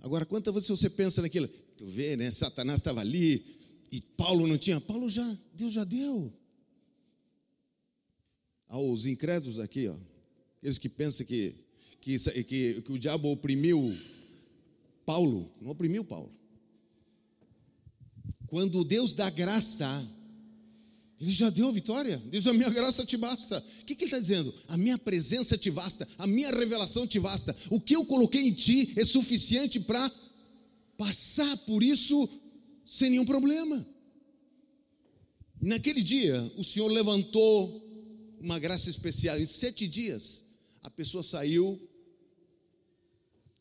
[0.00, 1.48] Agora, quantas vezes você pensa naquilo?
[1.76, 2.30] Tu vê, né?
[2.30, 3.44] Satanás estava ali
[3.90, 4.80] e Paulo não tinha.
[4.80, 6.32] Paulo já, Deus já deu.
[8.68, 9.96] Aos incrédulos aqui, ó,
[10.58, 11.54] aqueles que pensam que,
[12.00, 13.96] que, que, que o diabo oprimiu
[15.06, 16.32] Paulo, não oprimiu Paulo.
[18.46, 19.88] Quando Deus dá graça,
[21.20, 22.20] ele já deu a vitória.
[22.30, 23.64] Diz: A minha graça te basta.
[23.80, 24.54] O que, que ele está dizendo?
[24.68, 27.54] A minha presença te basta, a minha revelação te basta.
[27.70, 30.10] O que eu coloquei em ti é suficiente para
[30.96, 32.28] passar por isso
[32.84, 33.86] sem nenhum problema.
[35.60, 37.82] Naquele dia, o Senhor levantou
[38.40, 39.40] uma graça especial.
[39.40, 40.44] Em sete dias,
[40.82, 41.80] a pessoa saiu,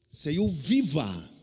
[0.10, 1.34] saiu viva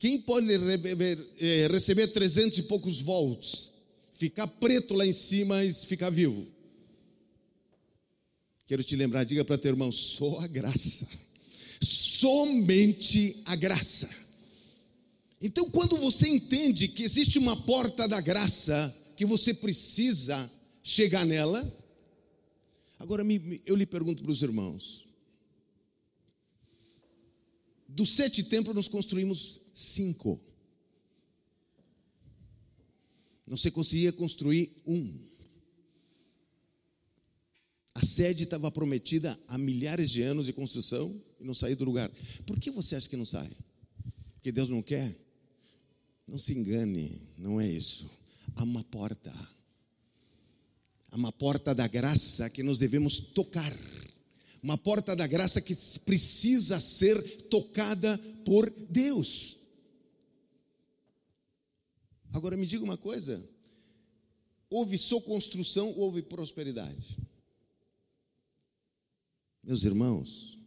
[0.00, 3.69] quem pode eh, receber 300 e poucos volts,
[4.20, 6.46] ficar preto lá em cima e ficar vivo?
[8.66, 11.08] Quero te lembrar, diga para teu irmão: só a graça,
[11.82, 14.10] somente a graça.
[15.40, 20.50] Então, quando você entende que existe uma porta da graça, que você precisa
[20.82, 21.66] chegar nela,
[22.98, 23.24] agora
[23.64, 25.06] eu lhe pergunto para os irmãos:
[27.88, 30.38] dos sete templos, nós construímos cinco.
[33.50, 35.12] Não se conseguia construir um.
[37.92, 42.08] A sede estava prometida há milhares de anos de construção e não saiu do lugar.
[42.46, 43.50] Por que você acha que não sai?
[44.34, 45.18] Porque Deus não quer?
[46.28, 48.08] Não se engane, não é isso.
[48.54, 49.34] Há uma porta.
[51.10, 53.76] Há uma porta da graça que nós devemos tocar.
[54.62, 59.59] Uma porta da graça que precisa ser tocada por Deus.
[62.32, 63.42] Agora me diga uma coisa:
[64.68, 67.18] houve só construção ou houve prosperidade?
[69.62, 70.58] Meus irmãos,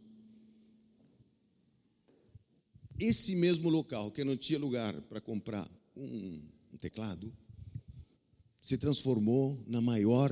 [2.98, 6.40] esse mesmo local que não tinha lugar para comprar um,
[6.72, 7.32] um, teclado,
[8.62, 10.30] se transformou na maior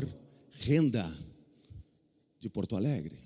[0.52, 1.06] renda
[2.38, 3.18] de Porto Alegre.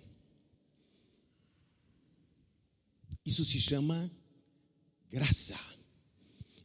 [3.25, 4.11] Isso se chama
[5.11, 5.59] graça.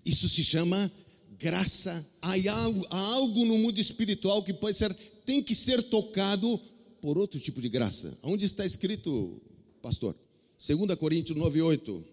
[0.05, 0.91] Isso se chama
[1.41, 2.05] graça.
[2.21, 4.93] Há algo, há algo no mundo espiritual que pode ser,
[5.25, 6.59] tem que ser tocado
[7.01, 8.17] por outro tipo de graça.
[8.21, 9.41] Onde está escrito,
[9.81, 10.15] pastor?
[10.57, 12.05] 2 Coríntios 9, 8.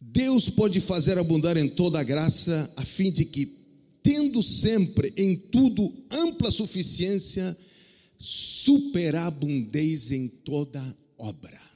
[0.00, 3.46] Deus pode fazer abundar em toda a graça, a fim de que,
[4.02, 7.56] tendo sempre em tudo ampla suficiência,
[8.16, 11.67] superabundeis em toda obra.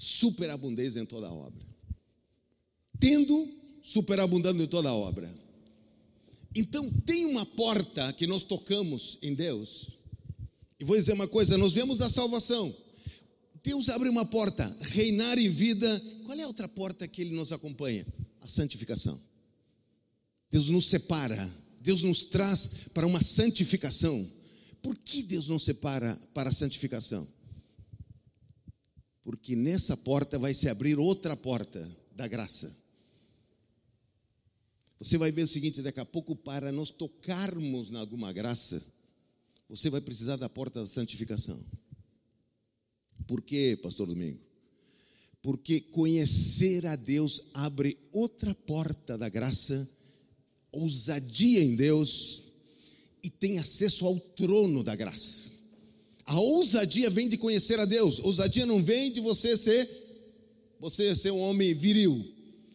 [0.00, 1.60] Superabundeis em toda obra.
[3.00, 3.48] Tendo
[3.82, 5.28] superabundando em toda obra.
[6.54, 9.88] Então, tem uma porta que nós tocamos em Deus.
[10.78, 12.72] E vou dizer uma coisa: nós vemos a salvação.
[13.60, 16.00] Deus abre uma porta, reinar em vida.
[16.24, 18.06] Qual é a outra porta que Ele nos acompanha?
[18.40, 19.20] A santificação.
[20.48, 24.30] Deus nos separa, Deus nos traz para uma santificação.
[24.80, 27.26] Por que Deus não separa para a santificação?
[29.28, 31.86] Porque nessa porta vai se abrir outra porta
[32.16, 32.74] da graça.
[34.98, 38.82] Você vai ver o seguinte: daqui a pouco, para nós tocarmos na alguma graça,
[39.68, 41.62] você vai precisar da porta da santificação.
[43.26, 44.40] Por quê, Pastor Domingo?
[45.42, 49.94] Porque conhecer a Deus abre outra porta da graça,
[50.72, 52.54] ousadia em Deus
[53.22, 55.57] e tem acesso ao trono da graça.
[56.28, 58.18] A ousadia vem de conhecer a Deus.
[58.18, 59.88] Ousadia não vem de você ser
[60.78, 62.22] você ser um homem viril.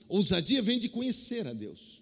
[0.10, 2.02] Ousadia vem de conhecer a Deus.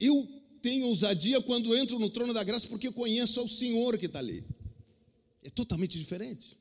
[0.00, 0.26] Eu
[0.62, 4.18] tenho ousadia quando entro no trono da graça porque eu conheço ao Senhor que está
[4.18, 4.42] ali.
[5.42, 6.56] É totalmente diferente.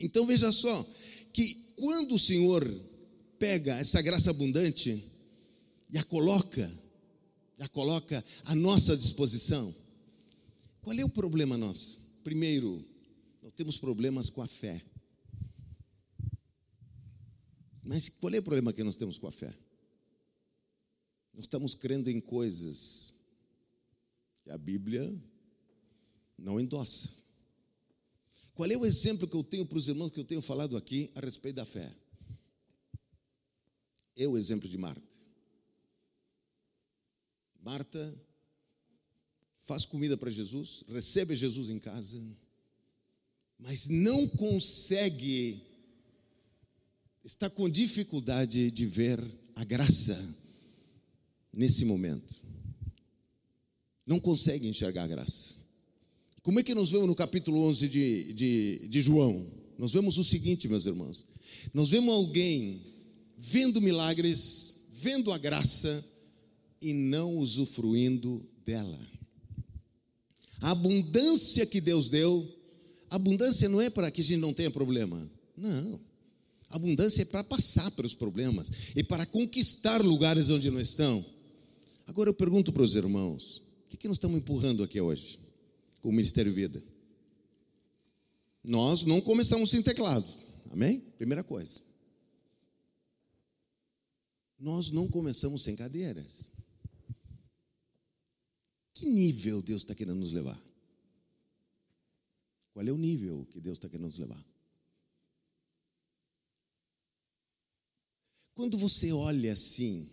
[0.00, 0.84] Então veja só,
[1.32, 2.68] que quando o Senhor
[3.38, 5.00] pega essa graça abundante
[5.92, 6.68] e a coloca,
[7.60, 9.72] a coloca à nossa disposição,
[10.82, 12.01] qual é o problema nosso?
[12.22, 12.84] Primeiro,
[13.42, 14.84] nós temos problemas com a fé.
[17.82, 19.52] Mas qual é o problema que nós temos com a fé?
[21.34, 23.14] Nós estamos crendo em coisas
[24.44, 25.12] que a Bíblia
[26.38, 27.10] não endossa.
[28.54, 31.10] Qual é o exemplo que eu tenho para os irmãos que eu tenho falado aqui
[31.14, 31.92] a respeito da fé?
[34.14, 35.02] É o exemplo de Marta.
[37.60, 38.31] Marta
[39.62, 42.20] faz comida para Jesus, recebe Jesus em casa,
[43.58, 45.62] mas não consegue,
[47.24, 49.20] está com dificuldade de ver
[49.54, 50.18] a graça
[51.52, 52.34] nesse momento.
[54.04, 55.62] Não consegue enxergar a graça.
[56.42, 59.46] Como é que nós vemos no capítulo 11 de, de, de João?
[59.78, 61.24] Nós vemos o seguinte, meus irmãos:
[61.72, 62.80] nós vemos alguém
[63.38, 66.04] vendo milagres, vendo a graça
[66.80, 68.98] e não usufruindo dela.
[70.62, 72.48] A abundância que Deus deu,
[73.10, 75.30] abundância não é para que a gente não tenha problema.
[75.56, 76.00] Não.
[76.70, 81.22] Abundância é para passar pelos problemas e para conquistar lugares onde não estão.
[82.06, 85.42] Agora eu pergunto para os irmãos: o que, que nós estamos empurrando aqui hoje?
[86.02, 86.82] com o Ministério Vida.
[88.62, 90.26] Nós não começamos sem teclado,
[90.70, 91.00] amém?
[91.16, 91.80] Primeira coisa.
[94.58, 96.52] Nós não começamos sem cadeiras.
[98.94, 100.60] Que nível Deus está querendo nos levar?
[102.72, 104.44] Qual é o nível que Deus está querendo nos levar?
[108.54, 110.10] Quando você olha assim,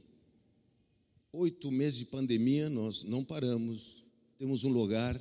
[1.32, 4.06] oito meses de pandemia, nós não paramos,
[4.38, 5.20] temos um lugar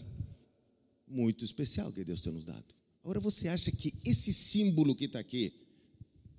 [1.06, 2.74] muito especial que Deus tem nos dado.
[3.02, 5.52] Agora você acha que esse símbolo que está aqui,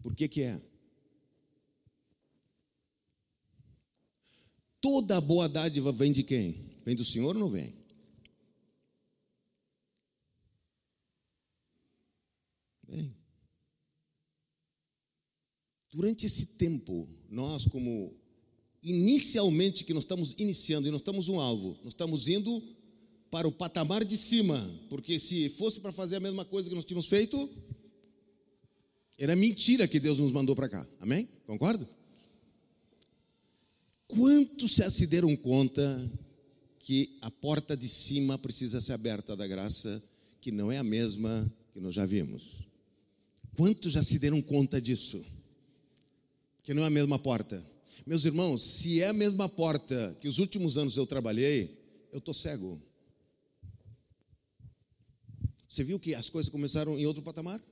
[0.02, 0.62] por que que é?
[4.82, 6.69] Toda boa dádiva vem de quem?
[6.86, 7.74] Vem do Senhor ou não vem?
[12.88, 13.16] Vem.
[15.92, 18.16] Durante esse tempo, nós como
[18.82, 22.62] inicialmente que nós estamos iniciando e nós estamos um alvo, nós estamos indo
[23.30, 24.60] para o patamar de cima,
[24.90, 27.50] porque se fosse para fazer a mesma coisa que nós tínhamos feito,
[29.18, 30.88] era mentira que Deus nos mandou para cá.
[31.00, 31.28] Amém?
[31.46, 31.88] Concorda?
[34.08, 36.12] Quantos já se deram conta
[36.90, 40.02] que a porta de cima precisa ser aberta da graça,
[40.42, 42.64] que não é a mesma que nós já vimos?
[43.56, 45.24] Quantos já se deram conta disso?
[46.64, 47.64] Que não é a mesma porta.
[48.08, 51.80] Meus irmãos, se é a mesma porta que os últimos anos eu trabalhei,
[52.12, 52.82] eu estou cego.
[55.70, 57.64] Você viu que as coisas começaram em outro patamar?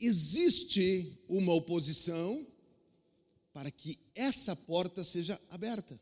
[0.00, 2.46] Existe uma oposição
[3.60, 6.00] para que essa porta seja aberta.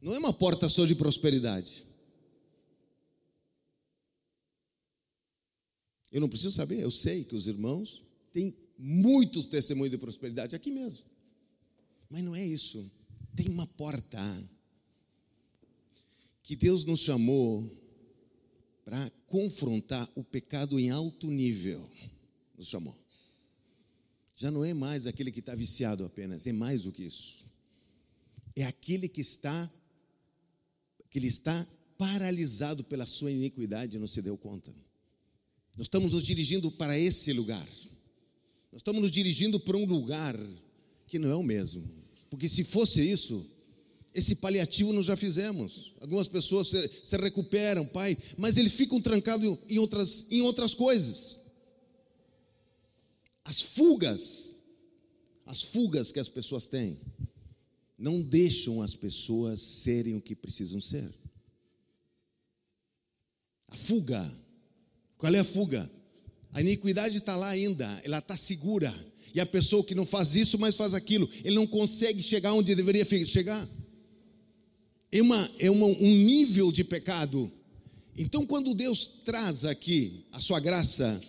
[0.00, 1.84] Não é uma porta só de prosperidade.
[6.12, 10.70] Eu não preciso saber, eu sei que os irmãos têm muitos testemunhos de prosperidade aqui
[10.70, 11.04] mesmo.
[12.08, 12.88] Mas não é isso.
[13.34, 14.22] Tem uma porta
[16.44, 17.68] que Deus nos chamou
[18.84, 21.90] para confrontar o pecado em alto nível.
[22.56, 22.96] Nos chamou.
[24.36, 27.46] Já não é mais aquele que está viciado apenas, é mais do que isso.
[28.54, 29.70] É aquele que está
[31.08, 31.66] que ele está
[31.96, 34.70] paralisado pela sua iniquidade e não se deu conta.
[35.76, 37.66] Nós estamos nos dirigindo para esse lugar.
[38.70, 40.36] Nós estamos nos dirigindo para um lugar
[41.06, 41.88] que não é o mesmo.
[42.28, 43.46] Porque se fosse isso,
[44.12, 45.94] esse paliativo nós já fizemos.
[46.00, 51.45] Algumas pessoas se, se recuperam, pai, mas eles ficam trancados em outras, em outras coisas.
[53.46, 54.56] As fugas,
[55.46, 57.00] as fugas que as pessoas têm,
[57.96, 61.08] não deixam as pessoas serem o que precisam ser.
[63.68, 64.28] A fuga,
[65.16, 65.90] qual é a fuga?
[66.52, 68.92] A iniquidade está lá ainda, ela está segura.
[69.32, 72.74] E a pessoa que não faz isso, mas faz aquilo, ele não consegue chegar onde
[72.74, 73.68] deveria chegar
[75.12, 77.50] é, uma, é uma, um nível de pecado.
[78.16, 81.20] Então, quando Deus traz aqui a sua graça,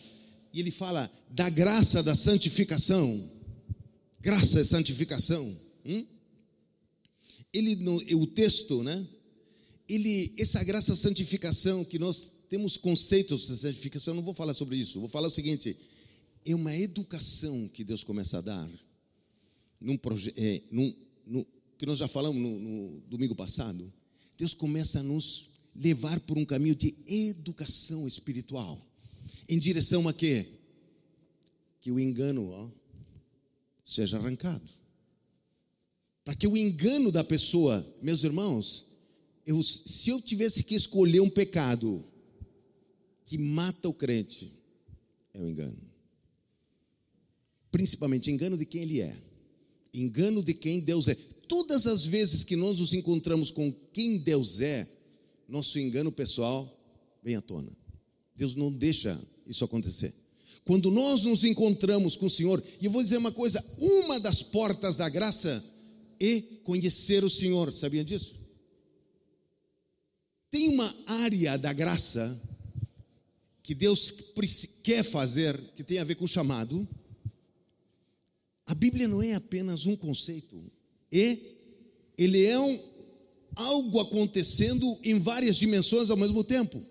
[0.57, 3.29] e Ele fala da graça da santificação,
[4.19, 5.55] graça é santificação,
[5.85, 6.03] hum?
[7.53, 9.07] ele, no, o texto, né?
[9.87, 14.77] Ele, essa graça santificação que nós temos conceitos de santificação, eu não vou falar sobre
[14.77, 15.77] isso, vou falar o seguinte:
[16.43, 18.67] é uma educação que Deus começa a dar,
[19.79, 19.99] num,
[20.35, 21.45] é, num, num,
[21.77, 23.93] que nós já falamos no, no domingo passado,
[24.35, 28.86] Deus começa a nos levar por um caminho de educação espiritual,
[29.47, 30.45] em direção a quê?
[31.81, 32.69] Que o engano ó,
[33.85, 34.69] seja arrancado.
[36.23, 38.85] Para que o engano da pessoa, meus irmãos,
[39.45, 42.03] eu, se eu tivesse que escolher um pecado
[43.25, 44.51] que mata o crente,
[45.33, 45.77] é o engano.
[47.71, 49.17] Principalmente engano de quem ele é,
[49.93, 51.15] engano de quem Deus é
[51.47, 54.87] todas as vezes que nós nos encontramos com quem Deus é,
[55.47, 56.69] nosso engano pessoal
[57.23, 57.71] vem à tona.
[58.37, 60.13] Deus não deixa isso acontecer.
[60.63, 64.43] Quando nós nos encontramos com o Senhor, e eu vou dizer uma coisa: uma das
[64.43, 65.63] portas da graça
[66.19, 68.35] é conhecer o Senhor, sabia disso?
[70.51, 72.39] Tem uma área da graça
[73.63, 74.13] que Deus
[74.83, 76.87] quer fazer, que tem a ver com o chamado.
[78.65, 80.61] A Bíblia não é apenas um conceito,
[81.11, 81.39] e
[82.17, 82.79] ele é um,
[83.55, 86.83] algo acontecendo em várias dimensões ao mesmo tempo.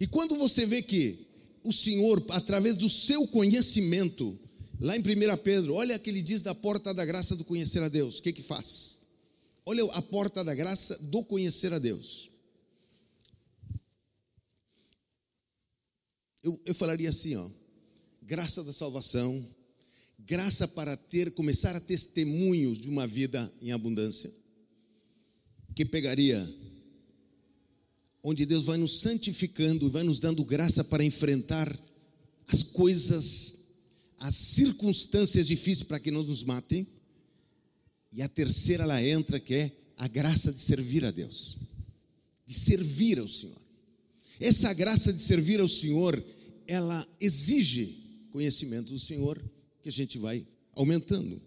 [0.00, 1.26] E quando você vê que
[1.64, 4.38] o Senhor, através do seu conhecimento,
[4.80, 7.88] lá em 1 Pedro, olha que ele diz da porta da graça do conhecer a
[7.88, 8.98] Deus, o que que faz?
[9.64, 12.30] Olha a porta da graça do conhecer a Deus.
[16.42, 17.48] Eu, eu falaria assim, ó,
[18.20, 19.46] graça da salvação,
[20.18, 24.32] graça para ter, começar a testemunhos de uma vida em abundância,
[25.76, 26.48] que pegaria
[28.22, 31.76] onde Deus vai nos santificando e vai nos dando graça para enfrentar
[32.46, 33.68] as coisas,
[34.18, 36.86] as circunstâncias difíceis para que não nos matem.
[38.12, 41.56] E a terceira ela entra que é a graça de servir a Deus,
[42.46, 43.60] de servir ao Senhor.
[44.38, 46.22] Essa graça de servir ao Senhor,
[46.66, 49.42] ela exige conhecimento do Senhor
[49.82, 51.40] que a gente vai aumentando.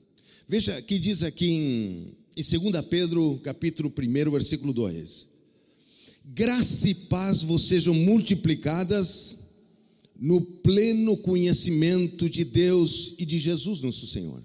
[0.47, 5.34] Veja que diz aqui em, em 2 Pedro, capítulo 1, versículo 2:
[6.28, 9.38] Graça e paz vos sejam multiplicadas
[10.15, 14.41] no pleno conhecimento de Deus e de Jesus, nosso Senhor.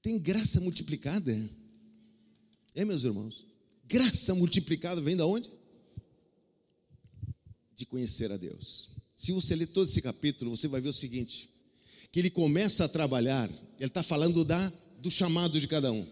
[0.00, 1.50] Tem graça multiplicada?
[2.74, 3.46] É, meus irmãos?
[3.88, 5.50] Graça multiplicada vem da onde?
[7.74, 8.90] De conhecer a Deus.
[9.16, 11.50] Se você ler todo esse capítulo, você vai ver o seguinte:
[12.10, 16.06] que ele começa a trabalhar, ele está falando da, do chamado de cada um.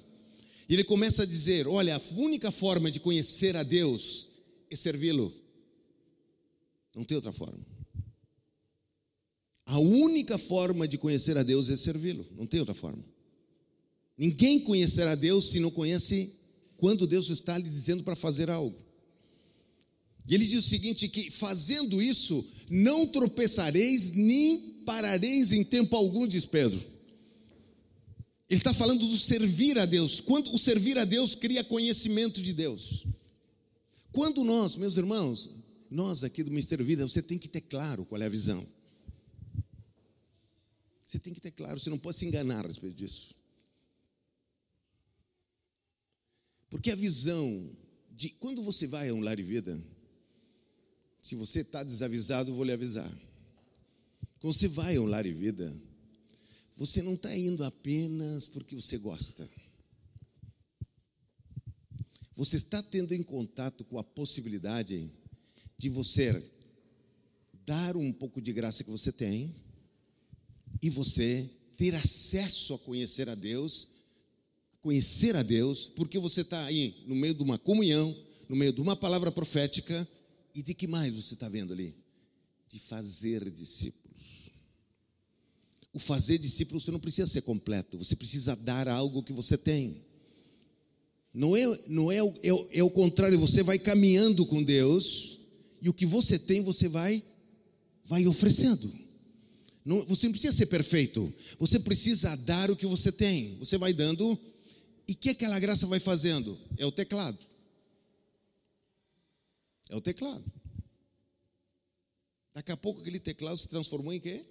[0.70, 4.28] E ele começa a dizer: olha, a única forma de conhecer a Deus
[4.70, 5.34] é servi-lo.
[6.94, 7.66] Não tem outra forma.
[9.66, 13.04] A única forma de conhecer a Deus é servi-lo, não tem outra forma.
[14.16, 16.38] Ninguém conhecerá Deus se não conhece
[16.76, 18.78] quando Deus está lhe dizendo para fazer algo.
[20.28, 26.28] E ele diz o seguinte: que fazendo isso, não tropeçareis nem parareis em tempo algum,
[26.28, 26.99] diz Pedro.
[28.50, 30.18] Ele está falando do servir a Deus.
[30.18, 33.06] Quando o servir a Deus cria conhecimento de Deus.
[34.10, 35.48] Quando nós, meus irmãos,
[35.88, 38.66] nós aqui do Ministério Vida, você tem que ter claro qual é a visão.
[41.06, 43.36] Você tem que ter claro, você não pode se enganar a respeito disso.
[46.68, 47.70] Porque a visão
[48.10, 49.80] de quando você vai a um lar de vida,
[51.22, 53.10] se você está desavisado, eu vou lhe avisar.
[54.40, 55.76] Quando você vai a um lar de vida,
[56.80, 59.48] você não está indo apenas porque você gosta.
[62.34, 65.12] Você está tendo em contato com a possibilidade
[65.76, 66.42] de você
[67.66, 69.54] dar um pouco de graça que você tem
[70.82, 74.00] e você ter acesso a conhecer a Deus
[74.80, 78.16] conhecer a Deus, porque você está aí no meio de uma comunhão,
[78.48, 80.08] no meio de uma palavra profética,
[80.54, 81.94] e de que mais você está vendo ali?
[82.66, 83.99] De fazer discípulos.
[85.92, 90.04] O fazer discípulos você não precisa ser completo, você precisa dar algo que você tem.
[91.32, 95.40] Não é, não é, é, é o contrário, você vai caminhando com Deus
[95.80, 97.22] e o que você tem você vai
[98.04, 98.92] vai oferecendo.
[99.84, 103.56] Não, você não precisa ser perfeito, você precisa dar o que você tem.
[103.58, 104.38] Você vai dando
[105.08, 106.58] e que aquela graça vai fazendo?
[106.76, 107.38] É o teclado.
[109.88, 110.44] É o teclado.
[112.54, 114.44] Daqui a pouco aquele teclado se transformou em quê?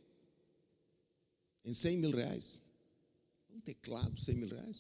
[1.66, 2.62] Em 100 mil reais.
[3.50, 4.78] Um teclado, 100 mil reais.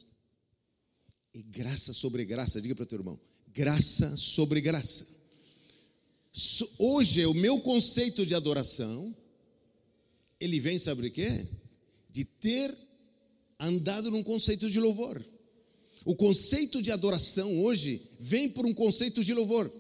[1.33, 5.07] E graça sobre graça, diga para o teu irmão: graça sobre graça.
[6.77, 9.15] Hoje, o meu conceito de adoração,
[10.39, 11.47] ele vem, sabe o quê?
[12.09, 12.75] De ter
[13.59, 15.23] andado num conceito de louvor.
[16.05, 19.71] O conceito de adoração hoje vem por um conceito de louvor.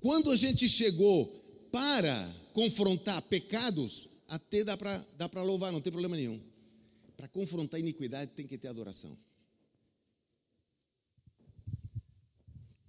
[0.00, 1.26] Quando a gente chegou
[1.72, 6.40] para confrontar pecados, até dá para dá louvar, não tem problema nenhum.
[7.16, 9.16] Para confrontar iniquidade tem que ter adoração.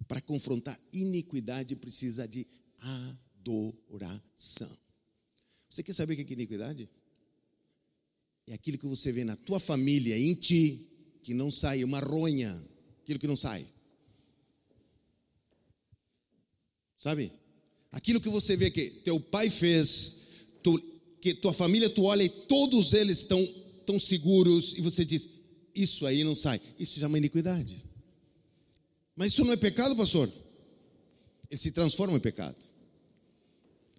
[0.07, 2.47] Para confrontar iniquidade precisa de
[2.79, 4.77] adoração.
[5.69, 6.89] Você quer saber o que é iniquidade?
[8.47, 10.89] É aquilo que você vê na tua família, em ti,
[11.23, 12.51] que não sai, uma ronha,
[13.01, 13.67] aquilo que não sai.
[16.97, 17.31] Sabe?
[17.91, 20.29] Aquilo que você vê que teu pai fez,
[20.63, 20.79] tu,
[21.19, 23.45] que tua família tu olha e todos eles estão
[23.85, 25.27] tão seguros e você diz:
[25.73, 26.61] Isso aí não sai.
[26.79, 27.83] Isso já é uma iniquidade.
[29.15, 30.31] Mas isso não é pecado, pastor?
[31.49, 32.57] Ele se transforma em pecado.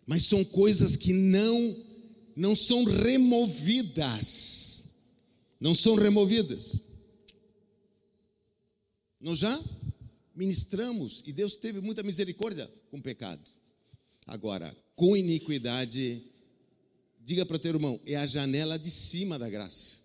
[0.06, 1.76] Mas são coisas que não
[2.36, 4.94] não são removidas.
[5.60, 6.84] Não são removidas.
[9.20, 9.60] Nós já
[10.34, 13.42] ministramos e Deus teve muita misericórdia com o pecado.
[14.24, 16.22] Agora, com iniquidade,
[17.28, 20.00] diga para o teu irmão, é a janela de cima da graça.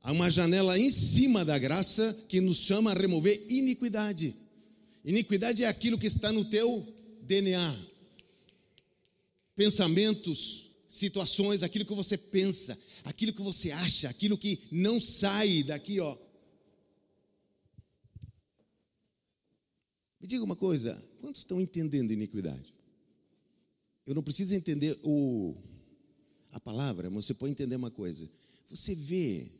[0.00, 4.34] Há uma janela em cima da graça que nos chama a remover iniquidade.
[5.04, 6.82] Iniquidade é aquilo que está no teu
[7.20, 7.76] DNA.
[9.54, 16.00] Pensamentos, situações, aquilo que você pensa, aquilo que você acha, aquilo que não sai daqui,
[16.00, 16.16] ó,
[20.18, 22.74] Me diga uma coisa: quantos estão entendendo iniquidade?
[24.06, 25.54] Eu não preciso entender o,
[26.56, 28.28] a palavra, você pode entender uma coisa.
[28.68, 29.52] Você vê,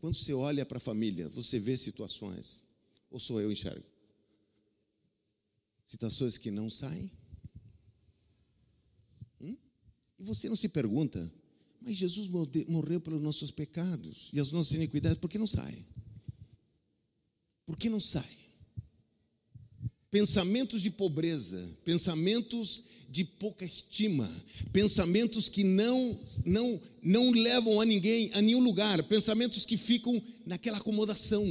[0.00, 2.64] quando você olha para a família, você vê situações,
[3.10, 3.84] ou sou eu enxergo?
[5.86, 7.10] Situações que não saem?
[9.40, 9.56] Hum?
[10.18, 11.30] E você não se pergunta,
[11.80, 12.28] mas Jesus
[12.68, 15.84] morreu pelos nossos pecados e as nossas iniquidades, por que não sai?
[17.66, 18.38] Por que não sai?
[20.10, 24.30] pensamentos de pobreza, pensamentos de pouca estima,
[24.72, 30.78] pensamentos que não não não levam a ninguém a nenhum lugar, pensamentos que ficam naquela
[30.78, 31.44] acomodação.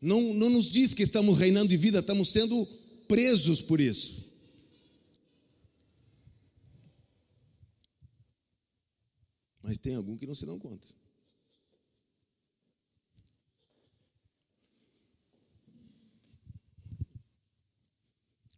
[0.00, 2.66] Não, não nos diz que estamos reinando de vida, estamos sendo
[3.06, 4.24] presos por isso.
[9.62, 10.86] Mas tem algum que não se dão conta.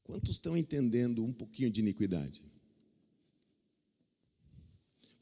[0.09, 2.43] Quantos estão entendendo um pouquinho de iniquidade?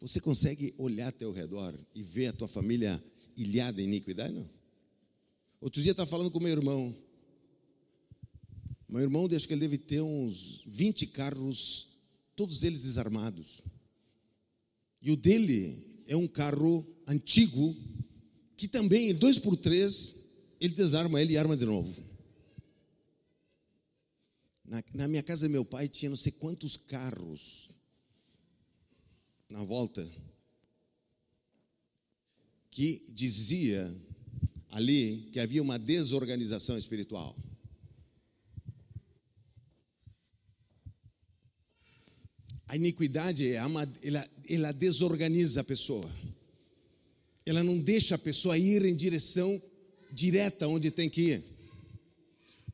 [0.01, 3.05] Você consegue olhar ao teu redor e ver a tua família
[3.37, 4.33] ilhada em iniquidade?
[4.33, 4.49] Não.
[5.61, 6.97] Outro dia estava falando com meu irmão.
[8.89, 11.99] Meu irmão, acho que ele deve ter uns 20 carros,
[12.37, 13.63] todos eles desarmados.
[15.03, 17.75] E o dele é um carro antigo,
[18.57, 20.29] que também, dois por três,
[20.61, 22.06] ele desarma ele e arma de novo.
[24.67, 27.71] Na, na minha casa, meu pai tinha não sei quantos carros
[29.49, 30.07] na volta
[32.71, 33.95] que dizia
[34.69, 37.37] ali que havia uma desorganização espiritual.
[42.69, 43.89] A iniquidade, é ela,
[44.49, 46.11] ela desorganiza a pessoa.
[47.47, 49.63] Ela não deixa a pessoa ir em direção
[50.11, 51.56] direta onde tem que ir.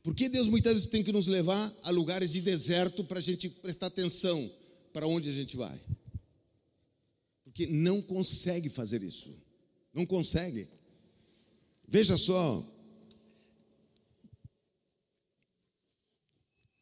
[0.02, 3.22] Por que Deus muitas vezes tem que nos levar a lugares de deserto para a
[3.22, 4.50] gente prestar atenção
[4.92, 5.80] para onde a gente vai?
[7.44, 9.32] Porque não consegue fazer isso.
[9.94, 10.66] Não consegue.
[11.86, 12.66] Veja só.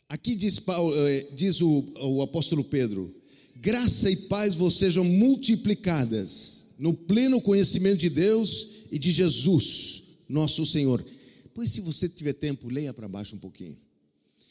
[0.09, 3.15] Aqui diz, eh, diz o, o apóstolo Pedro:
[3.57, 10.65] graça e paz vos sejam multiplicadas no pleno conhecimento de Deus e de Jesus, nosso
[10.65, 11.05] Senhor.
[11.55, 13.79] Pois, se você tiver tempo, leia para baixo um pouquinho.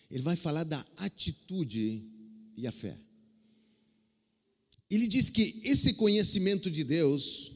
[0.09, 2.03] Ele vai falar da atitude
[2.57, 2.97] e a fé.
[4.89, 7.51] Ele diz que esse conhecimento de Deus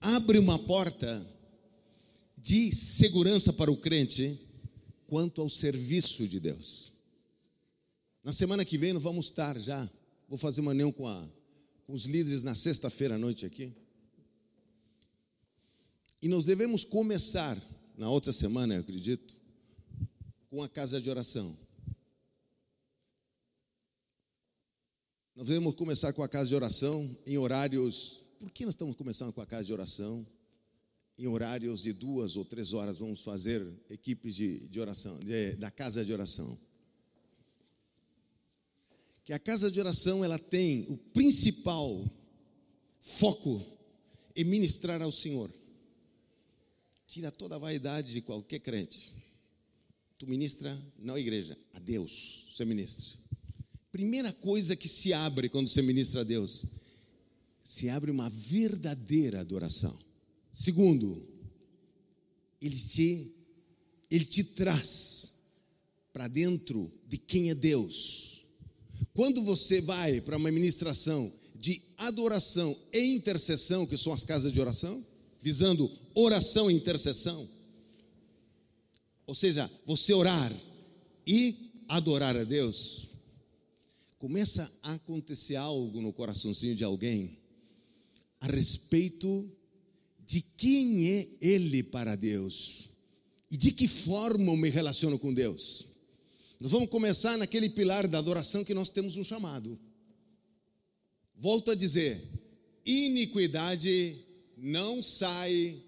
[0.00, 1.26] abre uma porta
[2.36, 4.38] de segurança para o crente
[5.06, 6.92] quanto ao serviço de Deus.
[8.22, 9.88] Na semana que vem nós vamos estar já,
[10.28, 11.28] vou fazer uma reunião com, a,
[11.86, 13.72] com os líderes na sexta-feira à noite aqui.
[16.20, 17.56] E nós devemos começar,
[17.96, 19.36] na outra semana, eu acredito,
[20.50, 21.56] com a casa de oração.
[25.34, 28.24] Nós devemos começar com a casa de oração em horários.
[28.38, 30.26] Por que nós estamos começando com a casa de oração?
[31.16, 35.70] Em horários de duas ou três horas, vamos fazer equipes de, de oração, de, da
[35.70, 36.58] casa de oração.
[39.24, 42.04] Que a casa de oração ela tem o principal
[43.00, 43.64] foco
[44.36, 45.50] em ministrar ao Senhor.
[47.14, 49.14] Tira toda a vaidade de qualquer crente.
[50.18, 53.16] Tu ministra não a igreja, a Deus, você ministra.
[53.92, 56.64] Primeira coisa que se abre quando você ministra a Deus,
[57.62, 59.96] se abre uma verdadeira adoração.
[60.52, 61.24] Segundo,
[62.60, 63.32] ele te
[64.10, 65.34] ele te traz
[66.12, 68.44] para dentro de quem é Deus.
[69.12, 74.60] Quando você vai para uma ministração de adoração e intercessão, que são as casas de
[74.60, 75.06] oração,
[75.40, 77.48] visando oração e intercessão,
[79.26, 80.52] ou seja, você orar
[81.26, 83.08] e adorar a Deus,
[84.18, 87.38] começa a acontecer algo no coraçãozinho de alguém
[88.40, 89.50] a respeito
[90.26, 92.88] de quem é Ele para Deus
[93.50, 95.86] e de que forma eu me relaciono com Deus.
[96.60, 99.78] Nós vamos começar naquele pilar da adoração que nós temos um chamado.
[101.36, 102.22] Volto a dizer:
[102.86, 104.16] iniquidade
[104.56, 105.82] não sai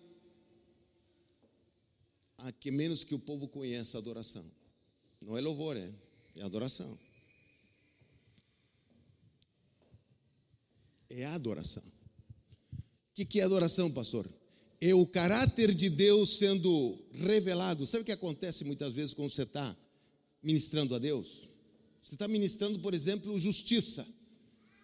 [2.39, 4.45] a que menos que o povo conheça a adoração.
[5.20, 5.91] Não é louvor, é,
[6.37, 6.99] é adoração.
[11.16, 11.82] é adoração.
[13.18, 14.28] O que é adoração, pastor?
[14.80, 17.87] É o caráter de Deus sendo revelado.
[17.87, 19.74] Sabe o que acontece muitas vezes quando você está
[20.43, 21.49] ministrando a Deus?
[22.05, 24.07] Você está ministrando, por exemplo, justiça.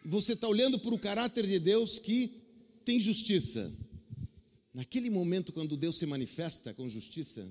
[0.05, 2.33] Você está olhando para o caráter de Deus que
[2.85, 3.71] tem justiça.
[4.73, 7.47] Naquele momento, quando Deus se manifesta com justiça,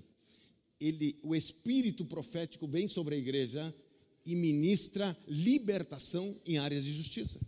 [0.80, 3.74] ele, o espírito profético vem sobre a igreja
[4.26, 7.40] e ministra libertação em áreas de justiça.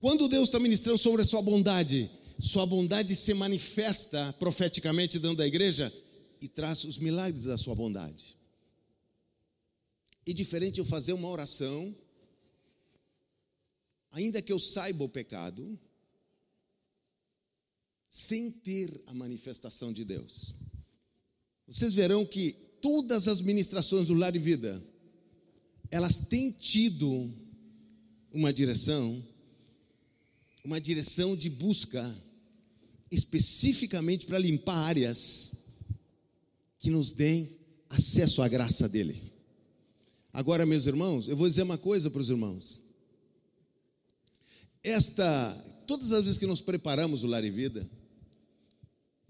[0.00, 2.10] Quando Deus está ministrando sobre a sua bondade,
[2.40, 5.92] sua bondade se manifesta profeticamente dentro da igreja
[6.40, 8.36] e traz os milagres da sua bondade.
[10.26, 11.94] E diferente eu fazer uma oração,
[14.10, 15.78] ainda que eu saiba o pecado,
[18.14, 20.54] sem ter a manifestação de Deus.
[21.66, 24.80] Vocês verão que todas as ministrações do lar e vida,
[25.90, 27.28] elas têm tido
[28.32, 29.20] uma direção
[30.64, 32.14] uma direção de busca
[33.10, 35.66] especificamente para limpar áreas
[36.78, 37.58] que nos deem
[37.90, 39.20] acesso à graça dele.
[40.32, 42.82] Agora, meus irmãos, eu vou dizer uma coisa para os irmãos.
[44.82, 45.52] Esta,
[45.86, 47.88] todas as vezes que nós preparamos o Lar e Vida,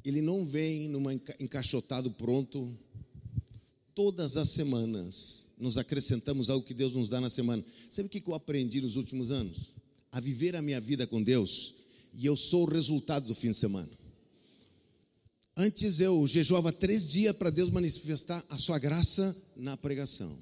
[0.04, 2.76] ele não vem numa encaixotado pronto.
[3.94, 7.64] Todas as semanas nos acrescentamos algo que Deus nos dá na semana.
[7.88, 9.74] Sabe o que eu aprendi nos últimos anos?
[10.14, 11.74] a viver a minha vida com Deus
[12.12, 13.90] e eu sou o resultado do fim de semana.
[15.56, 20.38] Antes eu jejuava três dias para Deus manifestar a sua graça na pregação.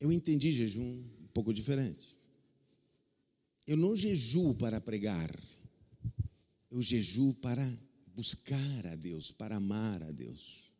[0.00, 2.16] Eu entendi jejum um pouco diferente.
[3.66, 5.30] Eu não jejuo para pregar,
[6.70, 7.66] eu jejuo para
[8.14, 10.70] buscar a Deus, para amar a Deus.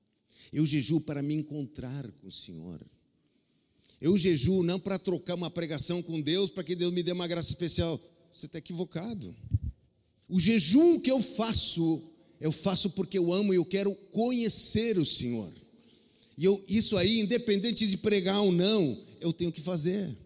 [0.53, 2.81] Eu jejuo para me encontrar com o Senhor.
[4.01, 7.29] Eu jejuo não para trocar uma pregação com Deus, para que Deus me dê uma
[7.29, 8.01] graça especial.
[8.33, 9.35] Você está equivocado.
[10.29, 12.03] O jejum que eu faço,
[12.41, 15.53] eu faço porque eu amo e eu quero conhecer o Senhor.
[16.39, 20.17] E eu, isso aí, independente de pregar ou não, eu tenho que fazer.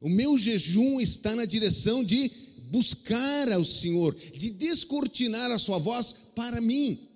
[0.00, 6.32] O meu jejum está na direção de buscar ao Senhor, de descortinar a sua voz
[6.34, 7.08] para mim,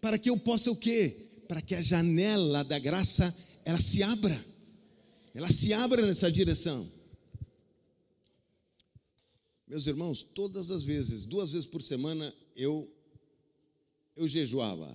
[0.00, 1.30] para que eu possa o quê?
[1.48, 4.44] Para que a janela da graça ela se abra.
[5.34, 6.90] Ela se abra nessa direção.
[9.66, 12.90] Meus irmãos, todas as vezes, duas vezes por semana, eu
[14.14, 14.94] eu jejuava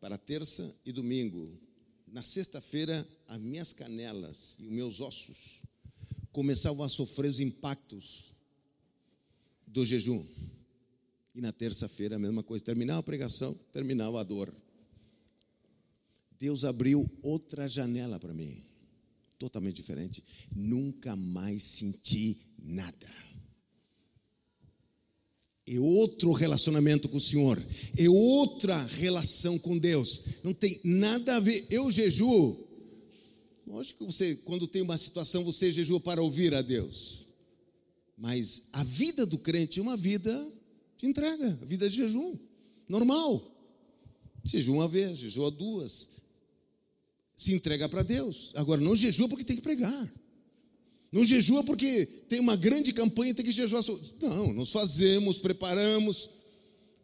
[0.00, 1.60] para terça e domingo.
[2.06, 5.60] Na sexta-feira, as minhas canelas e os meus ossos
[6.32, 8.33] começavam a sofrer os impactos
[9.74, 10.24] do jejum.
[11.34, 14.54] E na terça-feira a mesma coisa, terminava a pregação, terminava a dor.
[16.38, 18.62] Deus abriu outra janela para mim,
[19.38, 20.22] totalmente diferente.
[20.54, 23.08] Nunca mais senti nada.
[25.66, 27.60] É outro relacionamento com o Senhor,
[27.98, 30.24] é outra relação com Deus.
[30.44, 31.66] Não tem nada a ver.
[31.68, 32.64] Eu jejuo
[33.66, 37.26] Lógico que você, quando tem uma situação, você jejua para ouvir a Deus.
[38.16, 40.32] Mas a vida do crente é uma vida
[40.96, 42.38] de entrega, a vida de jejum,
[42.88, 43.50] normal.
[44.44, 46.10] Jejua uma vez, jejua duas.
[47.36, 48.52] Se entrega para Deus.
[48.54, 50.12] Agora, não jejua porque tem que pregar.
[51.10, 53.82] Não jejua porque tem uma grande campanha e tem que jejuar.
[54.20, 56.30] Não, nós fazemos, preparamos.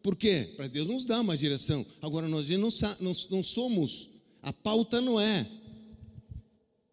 [0.03, 0.53] Por quê?
[0.57, 1.85] Para Deus nos dar uma direção.
[2.03, 4.11] Agora, nós não, não somos,
[4.43, 5.47] a pauta não é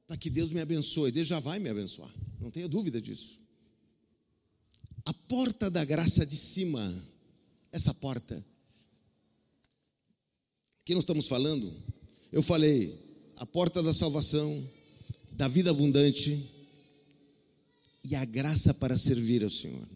[0.05, 1.11] para que Deus me abençoe.
[1.11, 3.39] Deus já vai me abençoar, não tenha dúvida disso.
[5.07, 6.93] A porta da graça de cima,
[7.71, 8.45] essa porta,
[10.83, 11.73] que nós estamos falando,
[12.29, 12.93] eu falei,
[13.37, 14.69] a porta da salvação,
[15.31, 16.45] da vida abundante
[18.03, 19.87] e a graça para servir ao Senhor.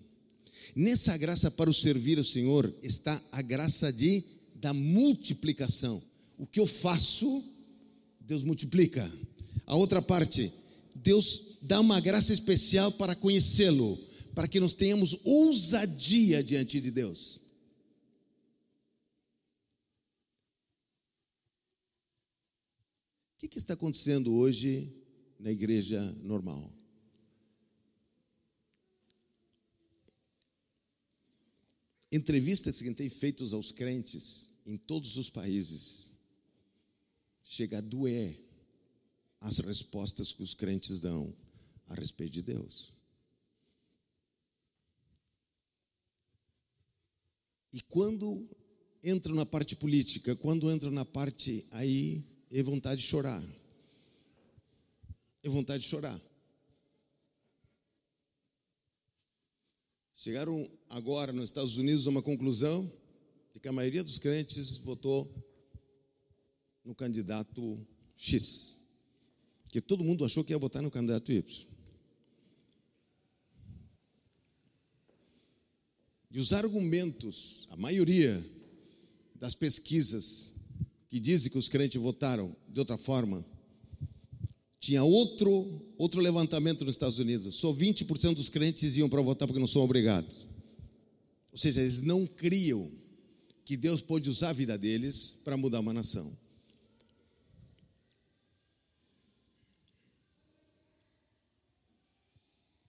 [0.73, 4.23] Nessa graça para o servir ao Senhor está a graça de
[4.55, 6.01] da multiplicação.
[6.37, 7.43] O que eu faço,
[8.17, 9.11] Deus multiplica.
[9.65, 10.49] A outra parte,
[10.95, 13.99] Deus dá uma graça especial para conhecê-lo,
[14.33, 17.37] para que nós tenhamos ousadia diante de Deus.
[23.35, 24.93] O que, que está acontecendo hoje
[25.39, 26.71] na igreja normal?
[32.11, 36.11] Entrevistas que tem feitos aos crentes em todos os países
[37.43, 38.37] chega a doer
[39.39, 41.35] as respostas que os crentes dão
[41.87, 43.00] a respeito de Deus.
[47.73, 48.47] E quando
[49.03, 53.43] entra na parte política, quando entra na parte aí, é vontade de chorar.
[55.43, 56.19] É vontade de chorar.
[60.13, 62.91] Chegaram agora nos Estados Unidos a uma conclusão
[63.53, 65.33] de que a maioria dos crentes votou
[66.83, 68.81] no candidato X
[69.71, 71.70] que todo mundo achou que ia votar no candidato Y.
[76.31, 78.43] E os argumentos, a maioria
[79.35, 80.53] das pesquisas
[81.09, 83.45] que dizem que os crentes votaram de outra forma,
[84.79, 87.55] tinha outro, outro levantamento nos Estados Unidos.
[87.55, 90.47] Só 20% dos crentes iam para votar porque não são obrigados.
[91.51, 92.89] Ou seja, eles não criam
[93.65, 96.35] que Deus pode usar a vida deles para mudar uma nação.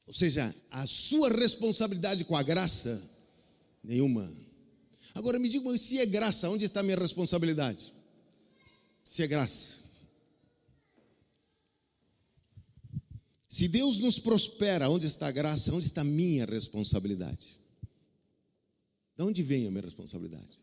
[0.07, 3.03] Ou seja, a sua responsabilidade com a graça,
[3.83, 4.33] nenhuma.
[5.15, 7.93] Agora me diga, se é graça, onde está a minha responsabilidade?
[9.05, 9.83] Se é graça.
[13.47, 15.75] Se Deus nos prospera, onde está a graça?
[15.75, 17.61] Onde está a minha responsabilidade?
[19.15, 20.59] De onde vem a minha responsabilidade?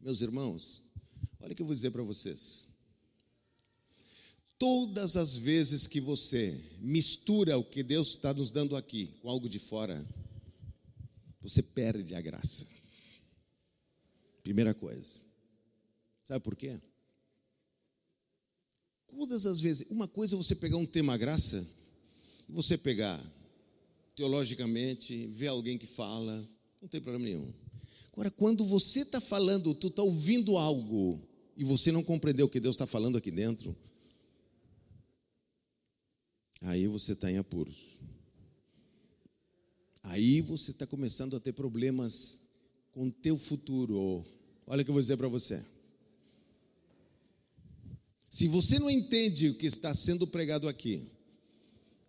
[0.00, 0.84] Meus irmãos,
[1.40, 2.68] olha o que eu vou dizer para vocês.
[4.58, 9.48] Todas as vezes que você mistura o que Deus está nos dando aqui com algo
[9.48, 10.06] de fora,
[11.40, 12.66] você perde a graça.
[14.42, 15.26] Primeira coisa.
[16.22, 16.80] Sabe por quê?
[19.06, 21.66] Todas as vezes, uma coisa é você pegar um tema graça,
[22.48, 23.22] você pegar
[24.14, 26.48] teologicamente, ver alguém que fala,
[26.80, 27.52] não tem problema nenhum.
[28.12, 31.20] Agora, quando você está falando, tu está ouvindo algo
[31.56, 33.76] e você não compreendeu o que Deus está falando aqui dentro,
[36.60, 38.00] aí você está em apuros.
[40.02, 42.40] Aí você está começando a ter problemas
[42.92, 44.24] com o teu futuro.
[44.66, 45.64] Olha o que eu vou dizer para você.
[48.30, 51.10] Se você não entende o que está sendo pregado aqui,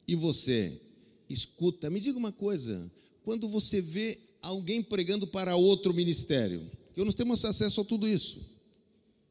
[0.07, 0.79] e você
[1.29, 2.91] escuta, me diga uma coisa:
[3.23, 8.41] quando você vê alguém pregando para outro ministério, que nós temos acesso a tudo isso,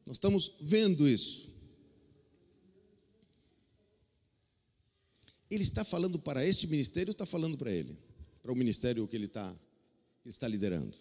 [0.05, 1.46] nós estamos vendo isso.
[5.49, 7.97] Ele está falando para este ministério ou está falando para ele?
[8.41, 9.55] Para o ministério que ele está,
[10.23, 10.97] que está liderando?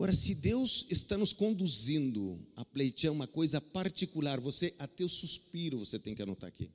[0.00, 5.78] Agora, se Deus está nos conduzindo a pleitear uma coisa particular, você, até o suspiro,
[5.78, 6.70] você tem que anotar aqui.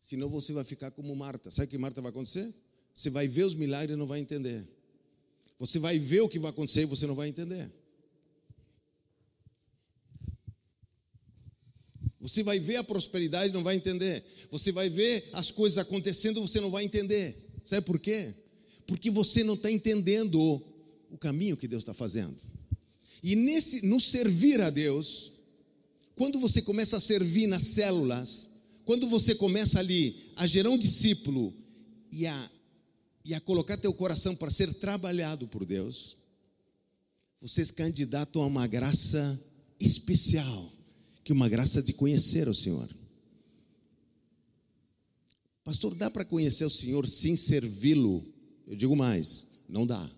[0.00, 1.50] Senão você vai ficar como Marta.
[1.50, 2.54] Sabe o que Marta vai acontecer?
[2.94, 4.64] Você vai ver os milagres e não vai entender.
[5.58, 7.68] Você vai ver o que vai acontecer e você não vai entender.
[12.26, 14.24] Você vai ver a prosperidade e não vai entender.
[14.50, 17.36] Você vai ver as coisas acontecendo e você não vai entender.
[17.64, 18.34] Sabe por quê?
[18.86, 20.62] porque você não está entendendo
[21.10, 22.36] o caminho que Deus está fazendo.
[23.22, 25.32] E nesse, no servir a Deus,
[26.14, 28.50] quando você começa a servir nas células,
[28.84, 31.52] quando você começa ali a gerar um discípulo
[32.12, 32.50] e a,
[33.24, 36.16] e a colocar teu coração para ser trabalhado por Deus,
[37.40, 39.40] você é candidato a uma graça
[39.80, 40.72] especial,
[41.26, 42.88] que uma graça de conhecer o Senhor.
[45.62, 48.24] Pastor, dá para conhecer o Senhor sem servi-lo
[48.66, 50.10] eu digo mais: não dá.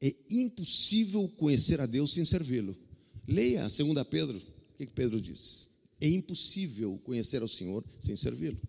[0.00, 2.76] É impossível conhecer a Deus sem servi-lo.
[3.26, 5.70] Leia 2 Pedro, o que Pedro diz?
[6.00, 8.60] É impossível conhecer ao Senhor sem servi-lo.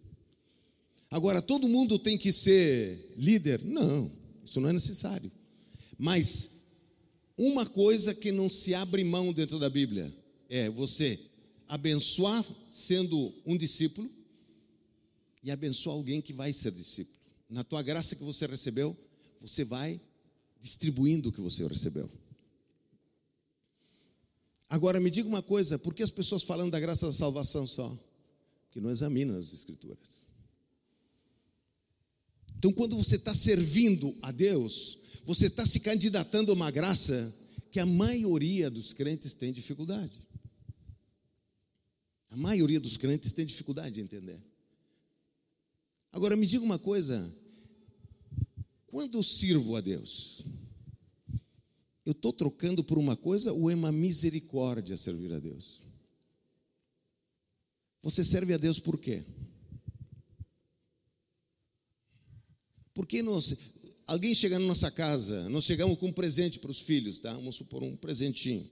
[1.09, 3.63] Agora, todo mundo tem que ser líder?
[3.63, 4.11] Não,
[4.45, 5.31] isso não é necessário.
[5.97, 6.63] Mas
[7.37, 10.13] uma coisa que não se abre mão dentro da Bíblia
[10.49, 11.19] é você
[11.67, 14.09] abençoar sendo um discípulo
[15.43, 17.17] e abençoar alguém que vai ser discípulo
[17.49, 18.95] na tua graça que você recebeu,
[19.39, 19.99] você vai
[20.59, 22.09] distribuindo o que você recebeu.
[24.69, 27.97] Agora me diga uma coisa, por que as pessoas falam da graça da salvação só?
[28.65, 30.25] Porque não examinam as escrituras.
[32.57, 37.33] Então, quando você está servindo a Deus, você está se candidatando a uma graça
[37.71, 40.26] que a maioria dos crentes tem dificuldade.
[42.29, 44.41] A maioria dos crentes tem dificuldade de entender.
[46.11, 47.33] Agora me diga uma coisa:
[48.87, 50.43] quando eu sirvo a Deus,
[52.05, 55.81] eu estou trocando por uma coisa ou é uma misericórdia servir a Deus?
[58.01, 59.23] Você serve a Deus por quê?
[62.93, 63.55] Porque nós,
[64.05, 67.33] alguém chega na nossa casa, nós chegamos com um presente para os filhos, tá?
[67.33, 68.67] Vamos supor um presentinho.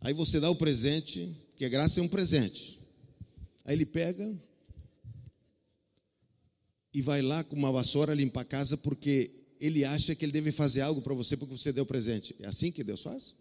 [0.00, 2.80] Aí você dá o presente, que a graça é um presente.
[3.64, 4.38] Aí ele pega,
[6.94, 10.52] e vai lá com uma vassoura limpar a casa porque ele acha que ele deve
[10.52, 12.36] fazer algo para você porque você deu presente.
[12.38, 13.34] É assim que Deus faz?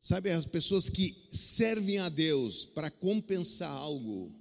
[0.00, 4.32] Sabe, as pessoas que servem a Deus para compensar algo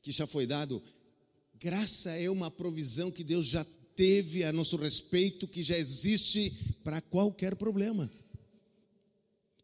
[0.00, 0.82] que já foi dado,
[1.60, 3.64] graça é uma provisão que Deus já
[3.94, 8.10] teve a nosso respeito, que já existe para qualquer problema.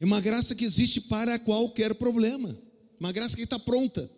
[0.01, 2.57] É uma graça que existe para qualquer problema.
[3.01, 4.11] Uma graça que está pronta.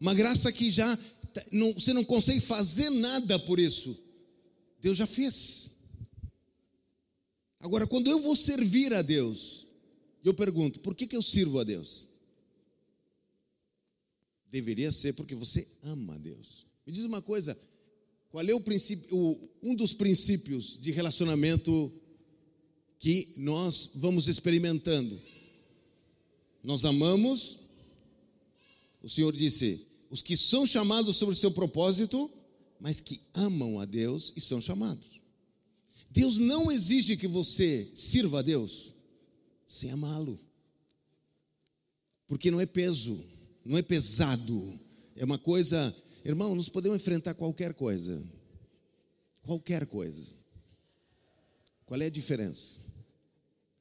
[0.00, 0.98] Uma graça que já
[1.50, 3.96] não, você não consegue fazer nada por isso.
[4.80, 5.76] Deus já fez.
[7.60, 9.66] Agora, quando eu vou servir a Deus,
[10.24, 12.08] eu pergunto: por que, que eu sirvo a Deus?
[14.50, 16.66] Deveria ser porque você ama a Deus.
[16.86, 17.58] Me diz uma coisa:
[18.30, 21.92] qual é o princípio, o, um dos princípios de relacionamento
[22.98, 25.20] que nós vamos experimentando?
[26.62, 27.66] Nós amamos
[29.06, 32.28] o Senhor disse: os que são chamados sobre o seu propósito,
[32.80, 35.20] mas que amam a Deus e são chamados.
[36.10, 38.92] Deus não exige que você sirva a Deus
[39.64, 40.40] sem amá-lo.
[42.26, 43.24] Porque não é peso,
[43.64, 44.76] não é pesado.
[45.14, 45.94] É uma coisa,
[46.24, 48.20] irmão, nós podemos enfrentar qualquer coisa.
[49.42, 50.34] Qualquer coisa.
[51.86, 52.80] Qual é a diferença?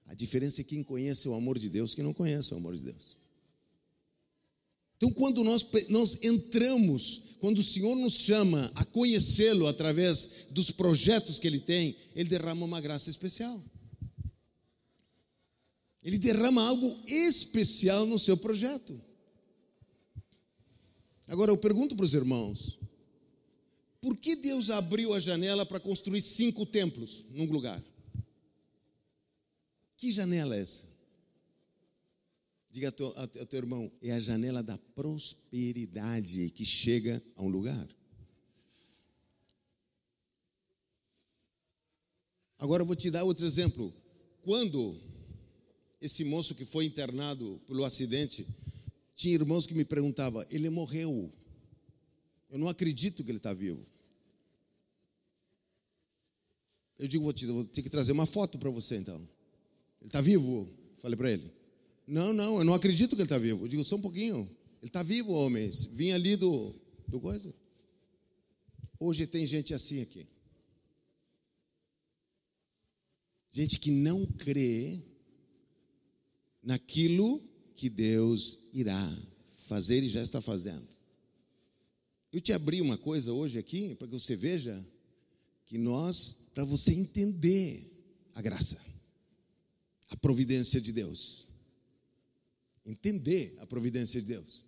[0.06, 2.84] A diferença é quem conhece o amor de Deus, quem não conhece o amor de
[2.84, 3.18] Deus.
[4.98, 11.38] Então, quando nós, nós entramos, quando o Senhor nos chama a conhecê-lo através dos projetos
[11.38, 13.62] que ele tem, ele derrama uma graça especial.
[16.04, 19.02] Ele derrama algo especial no seu projeto.
[21.28, 22.78] Agora eu pergunto para os irmãos:
[24.00, 27.84] por que Deus abriu a janela para construir cinco templos num lugar?
[30.06, 30.86] Que janela é essa?
[32.70, 37.48] Diga ao teu, ao teu irmão, é a janela da prosperidade que chega a um
[37.48, 37.90] lugar.
[42.60, 43.92] Agora eu vou te dar outro exemplo.
[44.44, 44.96] Quando
[46.00, 48.46] esse moço que foi internado pelo acidente,
[49.16, 51.34] tinha irmãos que me perguntavam: ele morreu.
[52.52, 53.84] Eu não acredito que ele está vivo.
[57.00, 59.28] Eu digo: vou, te, vou ter que trazer uma foto para você então.
[60.06, 60.70] Ele está vivo?
[61.02, 61.52] Falei para ele.
[62.06, 63.66] Não, não, eu não acredito que ele está vivo.
[63.66, 64.48] Eu digo, só um pouquinho.
[64.80, 65.72] Ele está vivo, homem.
[65.94, 66.76] Vim ali do,
[67.08, 67.52] do coisa.
[69.00, 70.28] Hoje tem gente assim aqui.
[73.50, 75.02] Gente que não crê
[76.62, 77.42] naquilo
[77.74, 79.18] que Deus irá
[79.68, 80.88] fazer e já está fazendo.
[82.32, 84.86] Eu te abri uma coisa hoje aqui para que você veja
[85.66, 87.92] que nós, para você entender
[88.36, 88.80] a graça,
[90.10, 91.46] a providência de Deus
[92.86, 94.64] entender a providência de Deus.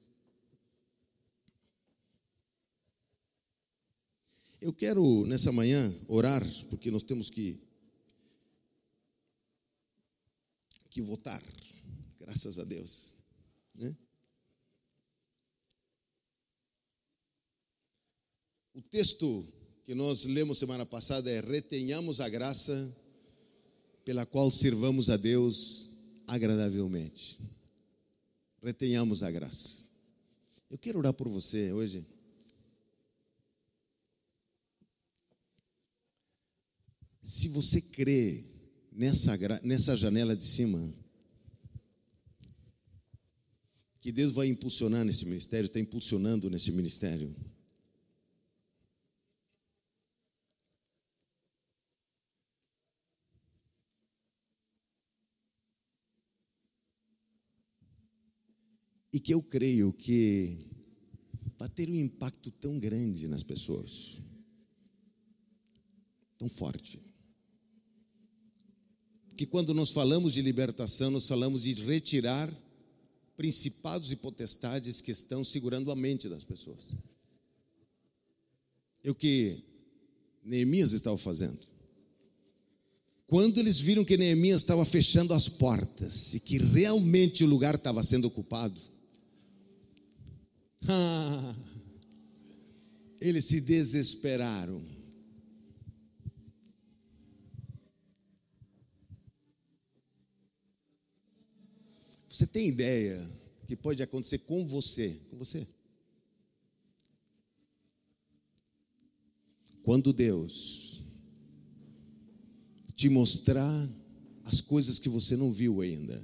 [4.59, 7.63] Eu quero nessa manhã orar, porque nós temos que
[10.89, 11.43] que votar,
[12.17, 13.15] graças a Deus,
[13.75, 13.95] né?
[18.73, 19.45] O texto
[19.83, 22.95] que nós lemos semana passada é: retenhamos a graça
[24.08, 25.89] pela qual servamos a Deus
[26.26, 27.38] agradavelmente
[28.64, 29.89] retenhamos a graça.
[30.70, 32.08] Eu quero orar por você hoje.
[37.22, 38.45] Se você crê
[38.93, 40.82] nessa, nessa janela de cima,
[43.99, 47.36] que Deus vai impulsionar nesse ministério, está impulsionando nesse ministério.
[59.18, 60.59] E que eu creio que
[61.57, 64.20] vai ter um impacto tão grande nas pessoas,
[66.38, 66.99] tão forte.
[69.36, 72.47] Que quando nós falamos de libertação, nós falamos de retirar
[73.36, 76.93] principados e potestades que estão segurando a mente das pessoas.
[79.03, 79.63] É o que
[80.43, 81.68] Neemias estava fazendo.
[83.26, 88.03] Quando eles viram que Neemias estava fechando as portas e que realmente o lugar estava
[88.03, 88.80] sendo ocupado,
[90.88, 91.55] ah,
[93.21, 94.82] eles se desesperaram.
[102.30, 103.28] Você tem ideia
[103.65, 105.67] que pode acontecer com você, com você?
[109.82, 111.01] Quando Deus
[112.97, 113.89] te mostrar
[114.43, 116.21] as coisas que você não viu ainda.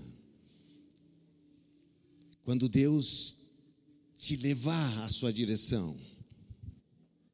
[2.43, 3.42] Quando Deus
[4.23, 5.99] te levar à sua direção.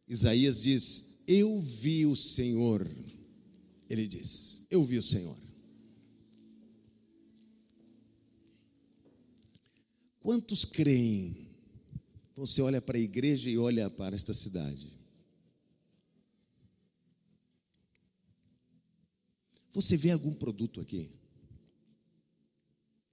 [0.08, 2.90] Isaías diz: Eu vi o Senhor.
[3.88, 5.38] Ele diz: Eu vi o Senhor.
[10.20, 11.48] Quantos creem?
[12.36, 14.92] Você olha para a igreja e olha para esta cidade.
[19.72, 21.12] Você vê algum produto aqui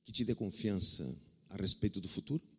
[0.02, 1.04] que te dê confiança
[1.50, 2.55] a respeito do futuro?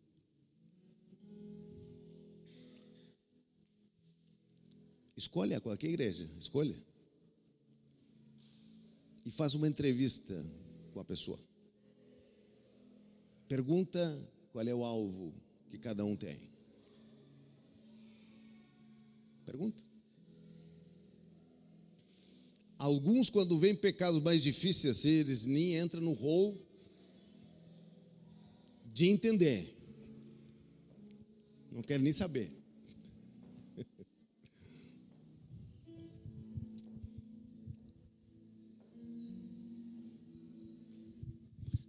[5.18, 6.76] Escolha qualquer igreja, escolha.
[9.24, 10.32] E faz uma entrevista
[10.92, 11.40] com a pessoa.
[13.48, 14.00] Pergunta
[14.52, 15.34] qual é o alvo
[15.68, 16.38] que cada um tem.
[19.44, 19.82] Pergunta.
[22.78, 26.56] Alguns, quando vêm pecados mais difíceis assim, eles nem entram no rol
[28.86, 29.76] de entender.
[31.72, 32.57] Não querem nem saber.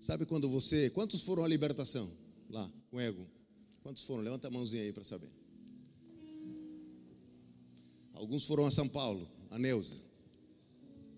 [0.10, 0.90] Sabe quando você.
[0.90, 2.12] Quantos foram à libertação?
[2.50, 3.28] Lá, com ego.
[3.84, 4.24] Quantos foram?
[4.24, 5.30] Levanta a mãozinha aí para saber.
[8.14, 10.02] Alguns foram a São Paulo, a Neuza.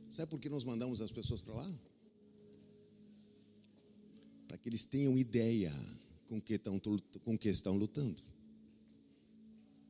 [0.10, 1.74] Sabe por que nós mandamos as pessoas para lá?
[4.50, 5.72] Para que eles tenham ideia
[6.28, 6.78] com que, estão,
[7.24, 8.22] com que estão lutando.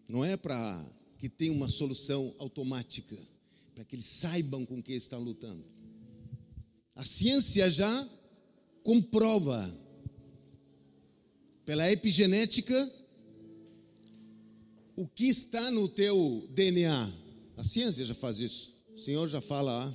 [0.08, 0.86] Não é para
[1.18, 3.18] que tenha uma solução automática,
[3.74, 5.66] para que eles saibam com que estão lutando.
[6.94, 8.08] A ciência já
[8.84, 9.72] comprova
[11.66, 12.92] pela epigenética
[14.96, 17.12] o que está no teu DNA.
[17.58, 18.76] A ciência já faz isso.
[18.94, 19.94] O Senhor já fala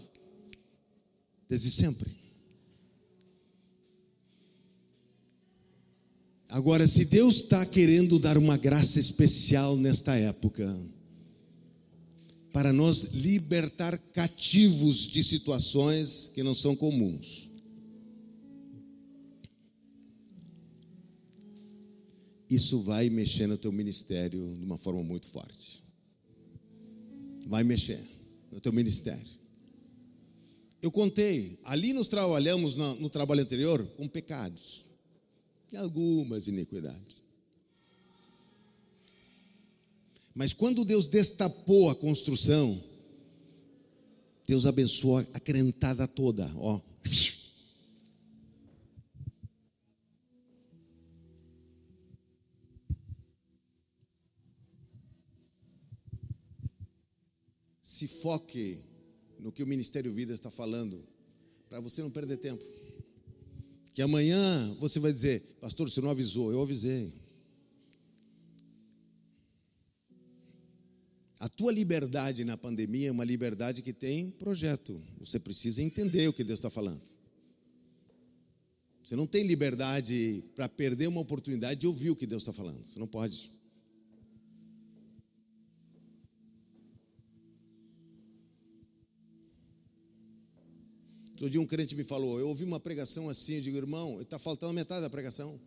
[1.48, 2.10] desde sempre.
[6.48, 10.74] Agora, se Deus está querendo dar uma graça especial nesta época,
[12.52, 17.45] para nos libertar cativos de situações que não são comuns.
[22.48, 25.82] Isso vai mexer no teu ministério de uma forma muito forte.
[27.46, 28.00] Vai mexer
[28.52, 29.36] no teu ministério.
[30.80, 34.84] Eu contei, ali nós trabalhamos no, no trabalho anterior com pecados
[35.72, 37.22] e algumas iniquidades.
[40.34, 42.80] Mas quando Deus destapou a construção,
[44.46, 46.80] Deus abençoou a crentada toda, ó.
[57.96, 58.78] Se foque
[59.40, 61.02] no que o Ministério Vida está falando,
[61.66, 62.62] para você não perder tempo.
[63.94, 67.10] Que amanhã você vai dizer, pastor, você não avisou, eu avisei.
[71.40, 75.02] A tua liberdade na pandemia é uma liberdade que tem projeto.
[75.18, 77.00] Você precisa entender o que Deus está falando.
[79.02, 82.84] Você não tem liberdade para perder uma oportunidade de ouvir o que Deus está falando.
[82.92, 83.55] Você não pode.
[91.36, 94.38] Outro dia um crente me falou, eu ouvi uma pregação assim, eu digo, irmão, está
[94.38, 95.60] faltando metade da pregação.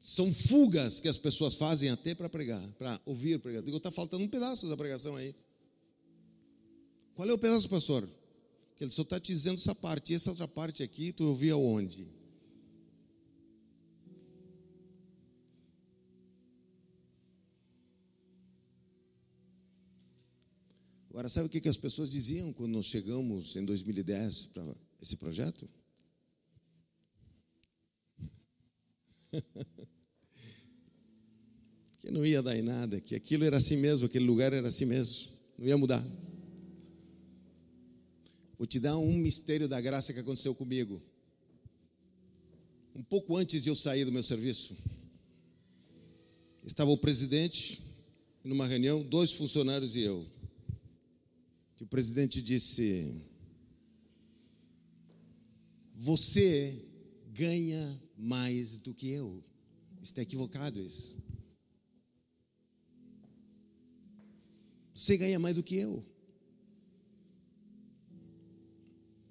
[0.00, 3.62] São fugas que as pessoas fazem até para pregar, para ouvir pregar.
[3.62, 5.34] Digo, está faltando um pedaço da pregação aí.
[7.14, 8.08] Qual é o pedaço, pastor?
[8.76, 11.56] Que ele só está te dizendo essa parte, e essa outra parte aqui, tu ouvia
[11.56, 12.06] onde?
[21.10, 24.64] Agora, sabe o que as pessoas diziam quando nós chegamos em 2010 para
[25.02, 25.68] esse projeto?
[31.98, 34.84] que não ia dar em nada, que aquilo era assim mesmo, aquele lugar era assim
[34.84, 36.06] mesmo, não ia mudar.
[38.56, 41.02] Vou te dar um mistério da graça que aconteceu comigo.
[42.94, 44.76] Um pouco antes de eu sair do meu serviço,
[46.62, 47.82] estava o presidente
[48.44, 50.24] numa reunião, dois funcionários e eu
[51.80, 53.24] que o presidente disse:
[55.96, 56.78] Você
[57.32, 59.42] ganha mais do que eu.
[60.02, 61.18] Está equivocado isso.
[64.94, 66.04] Você ganha mais do que eu.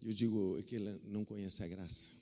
[0.02, 2.14] Eu digo é que ele não conhece a graça.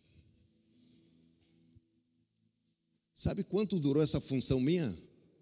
[3.16, 4.94] Sabe quanto durou essa função minha?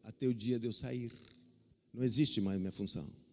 [0.03, 1.11] Até o dia de eu sair.
[1.91, 3.24] Não existe mais minha função.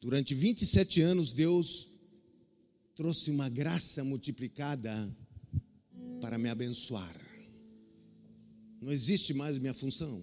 [0.00, 1.90] Durante 27 anos, Deus
[2.94, 5.16] trouxe uma graça multiplicada
[6.20, 7.16] para me abençoar.
[8.80, 10.22] Não existe mais minha função.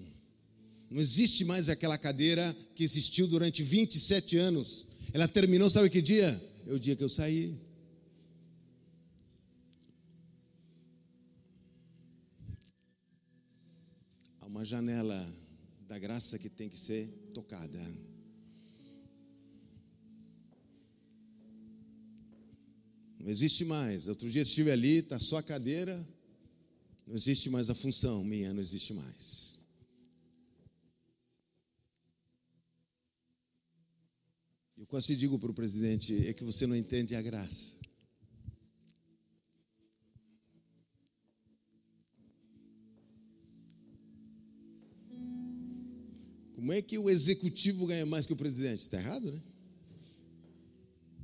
[0.90, 4.88] Não existe mais aquela cadeira que existiu durante 27 anos.
[5.12, 6.42] Ela terminou, sabe que dia?
[6.68, 7.60] É o dia que eu saí.
[14.40, 15.34] Há uma janela
[15.88, 17.80] da graça que tem que ser tocada.
[23.26, 24.08] Não existe mais.
[24.08, 25.98] Outro dia estive ali, está só a cadeira.
[27.08, 29.60] Não existe mais a função minha, não existe mais.
[34.78, 37.76] Eu quase digo para o presidente: é que você não entende a graça.
[46.54, 48.82] Como é que o executivo ganha mais que o presidente?
[48.82, 49.42] Está errado, né?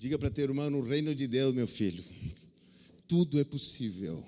[0.02, 2.04] Diga para teu irmão, no reino de Deus, meu filho,
[3.08, 4.24] tudo é possível.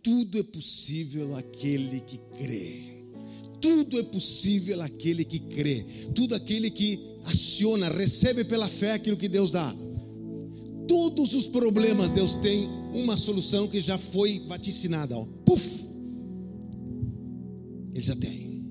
[0.00, 2.80] Tudo é possível aquele que crê.
[3.60, 5.84] Tudo é possível aquele que crê.
[6.14, 9.74] Tudo aquele que aciona, recebe pela fé aquilo que Deus dá.
[10.86, 15.18] Todos os problemas, Deus tem uma solução que já foi vaticinada.
[15.18, 15.26] Ó.
[15.44, 15.88] Puf!
[17.92, 18.64] Ele já tem.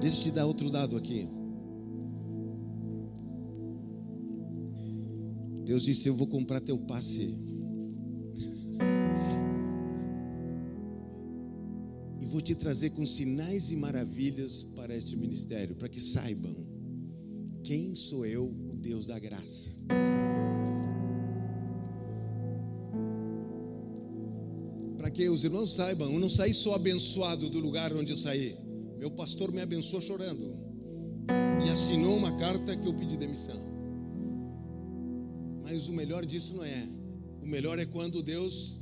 [0.00, 1.41] Deixa eu te dar outro dado aqui.
[5.72, 7.34] Deus disse: Eu vou comprar teu passe.
[12.42, 16.52] te trazer com sinais e maravilhas para este ministério, para que saibam
[17.62, 19.70] quem sou eu, o Deus da graça.
[24.98, 28.56] Para que os irmãos saibam, eu não saí só abençoado do lugar onde eu saí.
[28.98, 30.52] Meu pastor me abençoou chorando
[31.64, 33.71] e assinou uma carta que eu pedi demissão.
[35.72, 36.86] Mas o melhor disso não é.
[37.42, 38.78] O melhor é quando Deus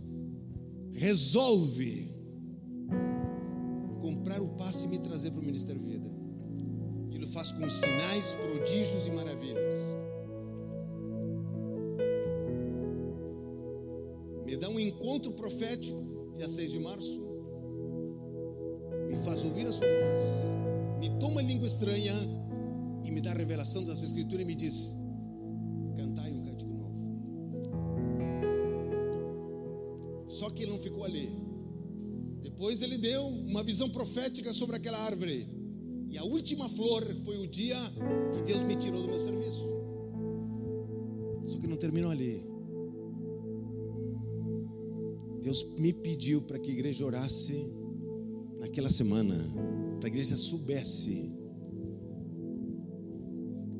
[0.90, 2.12] resolve
[4.00, 6.10] comprar o passe e me trazer para o Ministério Vida.
[7.12, 9.74] Ele faz com sinais, prodígios e maravilhas.
[14.44, 17.20] Me dá um encontro profético, dia 6 de março.
[19.08, 20.98] Me faz ouvir a sua voz.
[20.98, 22.14] Me toma língua estranha
[23.04, 24.99] e me dá a revelação das Escrituras e me diz:
[30.40, 31.28] Só que ele não ficou ali.
[32.40, 35.46] Depois ele deu uma visão profética sobre aquela árvore.
[36.08, 37.76] E a última flor foi o dia
[38.32, 39.68] que Deus me tirou do meu serviço.
[41.44, 42.42] Só que não terminou ali.
[45.42, 47.74] Deus me pediu para que a igreja orasse
[48.58, 49.36] naquela semana,
[49.98, 51.36] para a igreja soubesse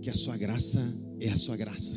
[0.03, 0.78] que a sua graça
[1.20, 1.97] é a sua graça.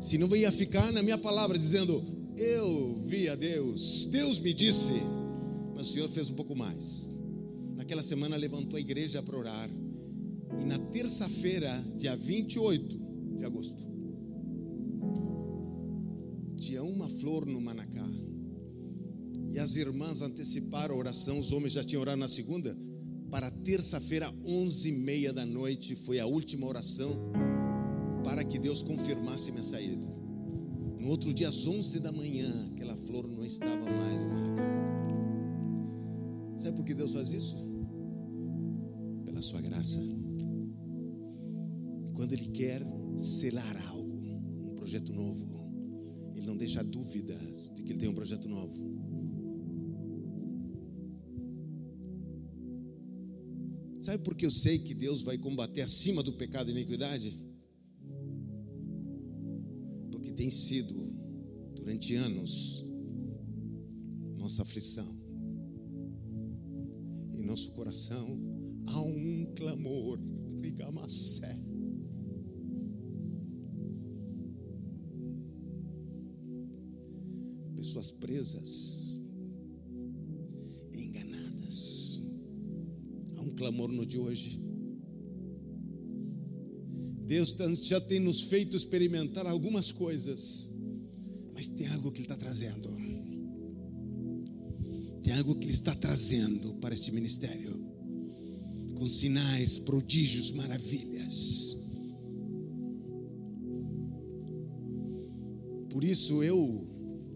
[0.00, 4.92] Se não ia ficar na minha palavra dizendo, eu vi a Deus, Deus me disse,
[5.74, 7.12] mas o Senhor fez um pouco mais.
[7.74, 9.70] Naquela semana levantou a igreja para orar.
[10.58, 13.00] E na terça-feira, dia 28
[13.38, 13.82] de agosto,
[16.56, 18.08] tinha uma flor no Manacá.
[19.52, 22.76] E as irmãs anteciparam a oração, os homens já tinham orado na segunda.
[23.30, 27.16] Para terça-feira, onze e meia da noite, foi a última oração
[28.22, 30.19] para que Deus confirmasse minha saída.
[31.00, 34.62] No outro dia, às onze da manhã, aquela flor não estava mais no Manacá.
[36.56, 37.56] Sabe por que Deus faz isso?
[39.24, 39.98] Pela sua graça.
[42.14, 42.82] Quando Ele quer
[43.16, 48.46] selar algo, um projeto novo, Ele não deixa dúvidas de que Ele tem um projeto
[48.46, 48.90] novo.
[54.00, 57.49] Sabe por que eu sei que Deus vai combater acima do pecado e iniquidade?
[60.40, 60.94] Tem sido,
[61.74, 62.82] durante anos,
[64.38, 65.06] nossa aflição.
[67.34, 68.40] Em nosso coração
[68.86, 70.18] há um clamor,
[70.62, 71.54] Rigamacé.
[77.76, 79.20] Pessoas presas,
[80.90, 82.22] enganadas.
[83.36, 84.69] Há um clamor no de hoje.
[87.30, 90.68] Deus já tem nos feito experimentar algumas coisas,
[91.54, 92.88] mas tem algo que Ele está trazendo.
[95.22, 97.88] Tem algo que Ele está trazendo para este ministério,
[98.96, 101.76] com sinais, prodígios, maravilhas.
[105.88, 106.84] Por isso eu,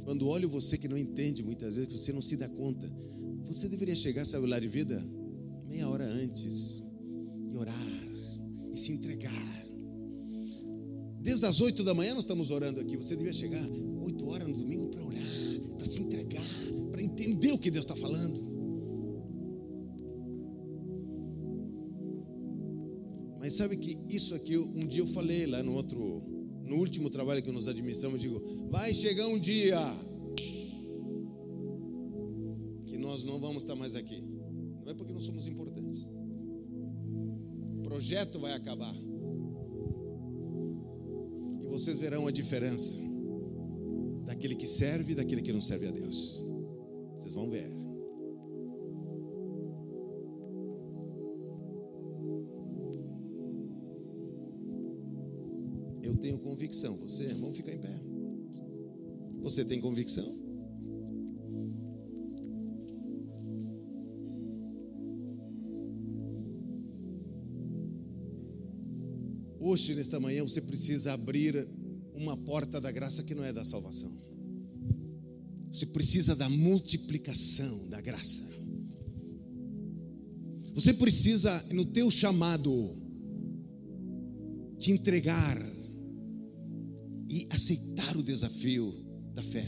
[0.02, 2.92] quando olho você que não entende muitas vezes, que você não se dá conta,
[3.44, 5.00] você deveria chegar, sabe, o lar de vida,
[5.68, 6.82] meia hora antes,
[7.46, 8.08] e orar,
[8.72, 9.63] e se entregar.
[11.24, 12.98] Desde as oito da manhã nós estamos orando aqui.
[12.98, 13.66] Você devia chegar
[14.02, 15.22] oito horas no domingo para orar,
[15.78, 16.44] para se entregar,
[16.90, 18.52] para entender o que Deus está falando.
[23.40, 26.20] Mas sabe que isso aqui, um dia eu falei lá no outro,
[26.62, 29.78] no último trabalho que nós administramos, eu digo, vai chegar um dia
[32.84, 34.20] que nós não vamos estar mais aqui.
[34.20, 36.04] Não é porque não somos importantes.
[37.78, 38.94] O projeto vai acabar.
[41.74, 43.02] Vocês verão a diferença
[44.24, 46.46] daquele que serve e daquele que não serve a Deus.
[47.16, 47.68] Vocês vão ver.
[56.04, 56.96] Eu tenho convicção.
[56.98, 58.00] Você, vamos ficar em pé.
[59.42, 60.43] Você tem convicção?
[69.74, 71.68] Hoje, nesta manhã, você precisa abrir
[72.14, 74.08] uma porta da graça que não é da salvação.
[75.72, 78.44] Você precisa da multiplicação da graça.
[80.72, 82.94] Você precisa, no teu chamado,
[84.78, 85.60] te entregar
[87.28, 88.94] e aceitar o desafio
[89.34, 89.66] da fé.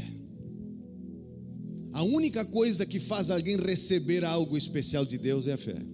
[1.91, 5.85] A única coisa que faz alguém receber algo especial de Deus é a fé.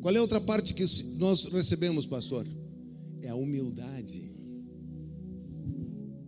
[0.00, 0.84] Qual é a outra parte que
[1.16, 2.44] nós recebemos, pastor?
[3.22, 4.40] É a humildade.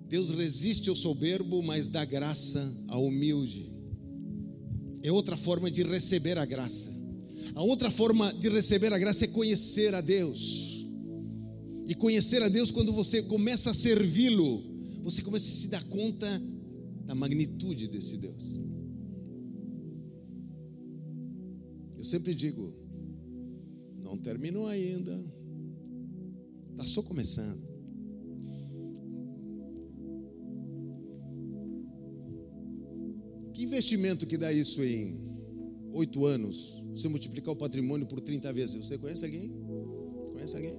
[0.08, 3.72] Deus resiste ao soberbo, mas dá graça ao humilde.
[5.02, 6.92] é outra forma de receber a graça.
[7.54, 10.86] A outra forma de receber a graça é conhecer a Deus.
[11.86, 14.62] E conhecer a Deus quando você começa a servi-lo,
[15.02, 16.40] você começa a se dar conta
[17.04, 18.60] da magnitude desse Deus.
[21.98, 22.74] Eu sempre digo,
[24.02, 25.24] não terminou ainda,
[26.72, 27.70] está só começando.
[33.52, 35.20] Que investimento que dá isso em
[35.92, 36.82] oito anos?
[36.94, 38.86] Você multiplicar o patrimônio por 30 vezes.
[38.86, 39.52] Você conhece alguém?
[40.32, 40.78] Conhece alguém?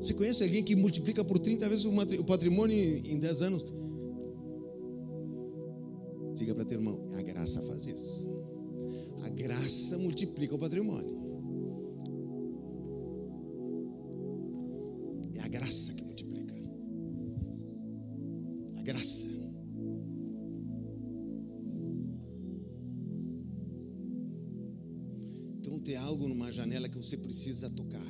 [0.00, 3.64] Você conhece alguém que multiplica por 30 vezes o patrimônio em 10 anos?
[6.34, 8.30] Diga para teu irmão, a graça faz isso.
[9.22, 11.17] A graça multiplica o patrimônio.
[27.02, 28.06] Você precisa tocar.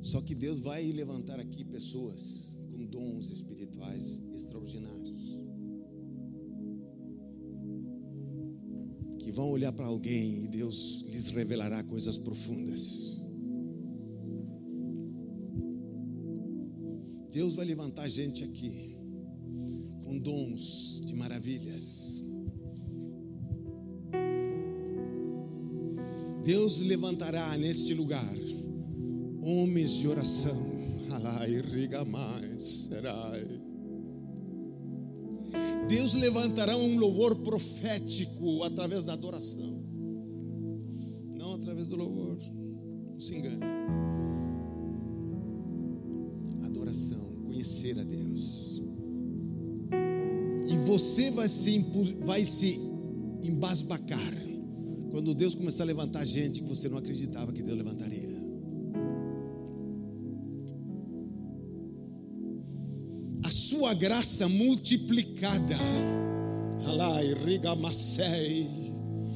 [0.00, 5.38] Só que Deus vai levantar aqui pessoas com dons espirituais extraordinários.
[9.18, 13.22] Que vão olhar para alguém e Deus lhes revelará coisas profundas.
[17.30, 18.94] Deus vai levantar gente aqui
[20.04, 22.01] com dons de maravilhas.
[26.44, 28.36] Deus levantará neste lugar
[29.42, 30.72] homens de oração.
[35.88, 39.82] Deus levantará um louvor profético através da adoração,
[41.34, 42.38] não através do louvor.
[43.10, 43.60] Não se engane.
[46.64, 48.82] Adoração, conhecer a Deus.
[50.66, 51.78] E você vai se,
[52.24, 52.80] vai se
[53.42, 54.51] embasbacar
[55.12, 58.42] quando Deus começar a levantar gente que você não acreditava que Deus levantaria.
[63.52, 65.76] sua graça multiplicada.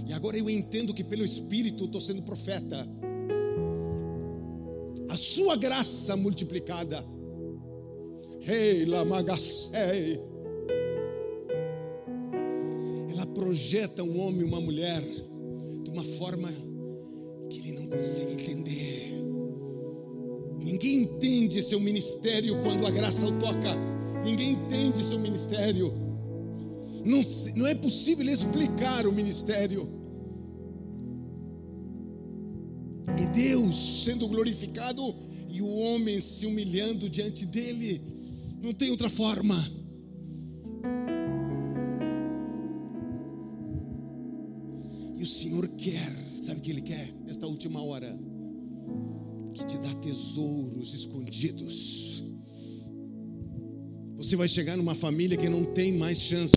[0.07, 2.89] E agora eu entendo que pelo Espírito estou sendo profeta.
[5.09, 7.05] A sua graça multiplicada.
[8.41, 8.85] Rei.
[13.11, 15.03] Ela projeta um homem e uma mulher
[15.97, 16.53] uma forma
[17.49, 19.15] que ele não consegue entender.
[20.59, 23.97] Ninguém entende seu ministério quando a graça o toca
[24.27, 25.95] ninguém entende seu ministério.
[27.05, 27.21] Não,
[27.55, 29.89] não é possível explicar o ministério.
[33.19, 35.15] E Deus sendo glorificado
[35.49, 38.03] e o homem se humilhando diante dele.
[38.61, 39.57] Não tem outra forma.
[45.27, 47.13] O Senhor quer, sabe o que Ele quer?
[47.25, 48.17] Nesta última hora,
[49.53, 52.17] que te dá tesouros escondidos
[54.17, 56.56] você vai chegar numa família que não tem mais chance.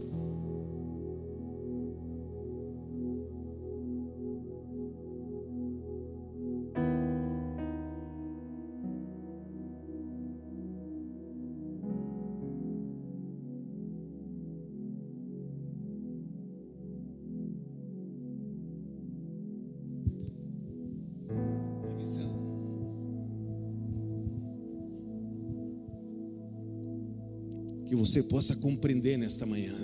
[28.10, 29.76] Você possa compreender nesta manhã.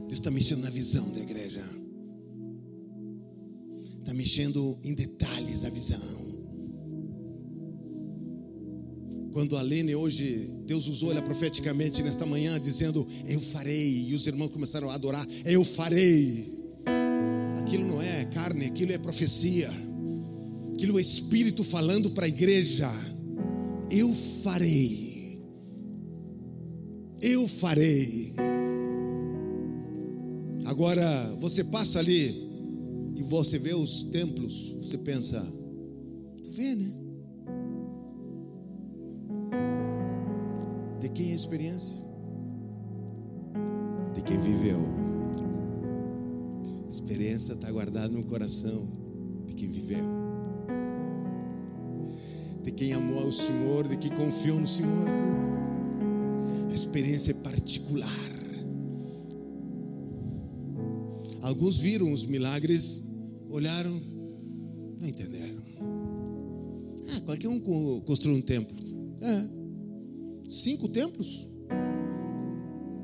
[0.00, 1.62] Deus está mexendo na visão da igreja,
[4.00, 6.24] está mexendo em detalhes da visão.
[9.30, 14.26] Quando a Lene hoje, Deus usou ela profeticamente nesta manhã, dizendo: Eu farei, e os
[14.26, 16.64] irmãos começaram a adorar: Eu farei.
[17.60, 19.70] Aquilo não é carne, aquilo é profecia,
[20.72, 22.90] aquilo é Espírito falando para a igreja:
[23.90, 25.03] Eu farei
[27.24, 28.34] eu farei.
[30.66, 32.50] Agora, você passa ali
[33.16, 35.40] e você vê os templos, você pensa,
[36.42, 36.92] tu vê, né?
[41.00, 41.96] De quem é a experiência?
[44.14, 44.80] De quem viveu.
[46.84, 48.86] A experiência está guardada no coração
[49.46, 50.04] de quem viveu.
[52.62, 55.08] De quem amou ao Senhor, de quem confiou no Senhor
[56.74, 58.10] experiência particular.
[61.40, 63.02] Alguns viram os milagres,
[63.50, 64.00] olharam,
[64.98, 65.62] não entenderam.
[67.10, 67.60] Ah, qualquer um
[68.00, 68.74] construiu um templo.
[69.20, 69.64] É.
[70.48, 71.48] Cinco templos.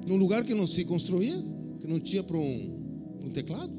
[0.07, 1.37] num lugar que não se construía,
[1.81, 3.73] que não tinha para um, um teclado.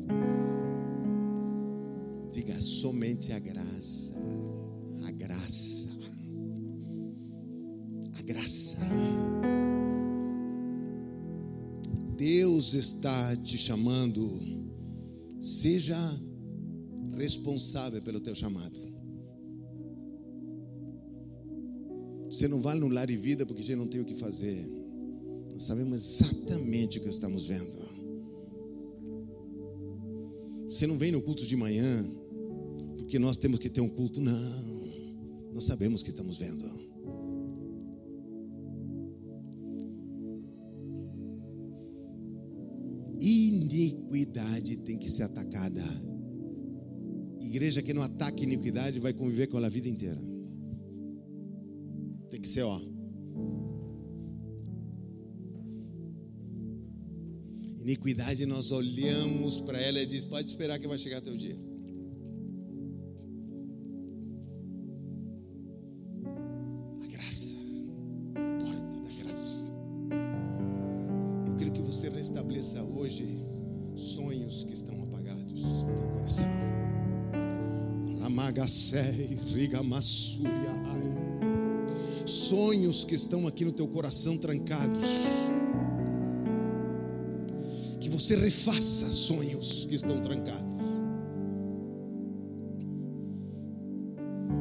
[2.31, 4.13] Diga somente a graça.
[5.03, 5.89] A graça.
[8.17, 8.60] A graça.
[12.73, 14.39] Está te chamando.
[15.39, 15.97] Seja
[17.17, 18.79] responsável pelo teu chamado.
[22.25, 24.65] Você não vai no lar e vida porque já não tem o que fazer.
[25.51, 27.77] Nós sabemos exatamente o que estamos vendo.
[30.69, 32.09] Você não vem no culto de manhã
[32.97, 34.21] porque nós temos que ter um culto.
[34.21, 35.51] Não.
[35.53, 36.65] Nós sabemos o que estamos vendo.
[44.31, 45.83] Iniquidade tem que ser atacada.
[47.41, 50.19] Igreja que não ataca iniquidade vai conviver com ela a vida inteira.
[52.29, 52.79] Tem que ser, ó.
[57.77, 61.57] Iniquidade, nós olhamos para ela e diz: pode esperar que vai chegar teu dia.
[83.11, 85.03] Que estão aqui no teu coração trancados.
[87.99, 90.77] Que você refaça sonhos que estão trancados.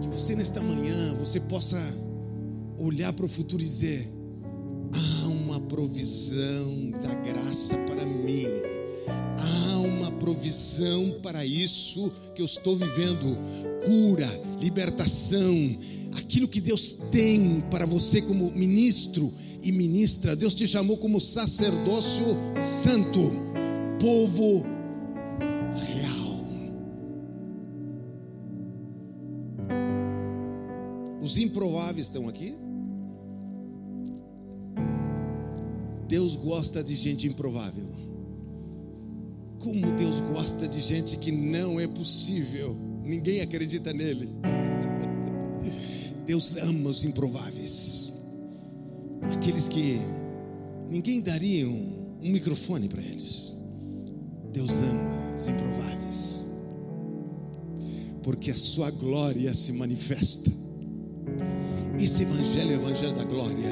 [0.00, 1.80] Que você nesta manhã você possa
[2.76, 4.10] olhar para o futuro e dizer:
[4.92, 8.46] há uma provisão da graça para mim.
[9.38, 13.38] Há uma provisão para isso que eu estou vivendo.
[13.86, 14.28] Cura,
[14.60, 15.54] libertação,
[16.16, 19.32] aquilo que Deus tem para você como ministro
[19.62, 20.34] e ministra.
[20.34, 22.24] Deus te chamou como sacerdócio
[22.60, 23.20] santo,
[24.00, 24.64] povo
[25.74, 26.30] real.
[31.22, 32.54] Os improváveis estão aqui?
[36.08, 37.86] Deus gosta de gente improvável.
[39.60, 44.30] Como Deus gosta de gente que não é possível, ninguém acredita nele.
[46.26, 48.12] Deus ama os improváveis,
[49.32, 50.00] aqueles que
[50.88, 53.56] ninguém daria um, um microfone para eles.
[54.52, 56.54] Deus ama os improváveis,
[58.22, 60.50] porque a sua glória se manifesta.
[61.98, 63.68] Esse evangelho é o evangelho da glória,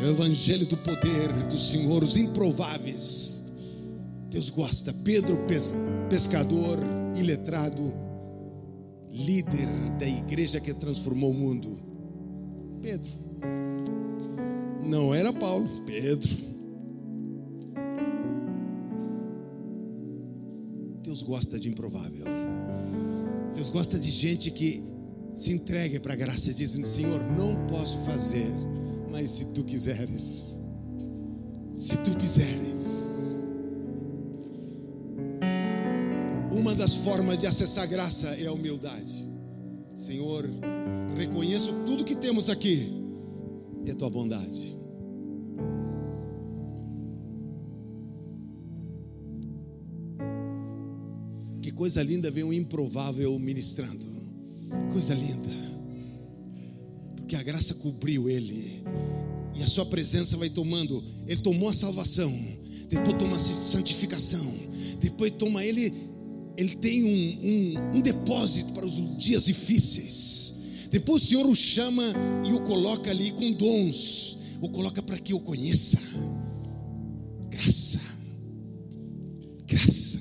[0.00, 3.52] é o evangelho do poder do Senhor, os improváveis.
[4.30, 4.92] Deus gosta.
[5.04, 5.36] Pedro,
[6.08, 6.78] pescador,
[7.14, 7.92] iletrado,
[9.12, 9.68] líder
[9.98, 11.78] da igreja que transformou o mundo.
[12.80, 13.10] Pedro.
[14.84, 16.28] Não era Paulo, Pedro.
[21.02, 22.24] Deus gosta de improvável.
[23.54, 24.82] Deus gosta de gente que
[25.36, 28.50] se entregue para a graça, dizendo: Senhor, não posso fazer,
[29.10, 30.62] mas se tu quiseres,
[31.74, 33.01] se tu quiseres.
[36.72, 39.28] Uma das formas de acessar graça é a humildade.
[39.94, 40.48] Senhor,
[41.14, 42.90] reconheço tudo que temos aqui
[43.84, 44.78] e a tua bondade.
[51.60, 54.06] Que coisa linda ver um improvável ministrando.
[54.94, 55.50] Coisa linda.
[57.16, 58.82] Porque a graça cobriu ele.
[59.54, 61.04] E a sua presença vai tomando.
[61.26, 62.32] Ele tomou a salvação.
[62.88, 64.54] Depois toma a santificação.
[64.98, 66.11] Depois toma ele.
[66.56, 70.88] Ele tem um, um, um depósito para os dias difíceis.
[70.90, 72.04] Depois o Senhor o chama
[72.44, 74.38] e o coloca ali com dons.
[74.60, 75.98] O coloca para que o conheça.
[77.48, 78.00] Graça.
[79.66, 80.20] Graça.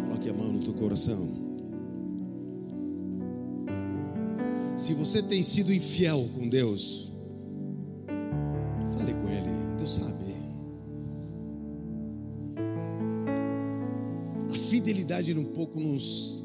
[0.00, 1.50] Coloque a mão no teu coração.
[4.76, 7.09] Se você tem sido infiel com Deus,
[15.70, 16.42] pouco nos,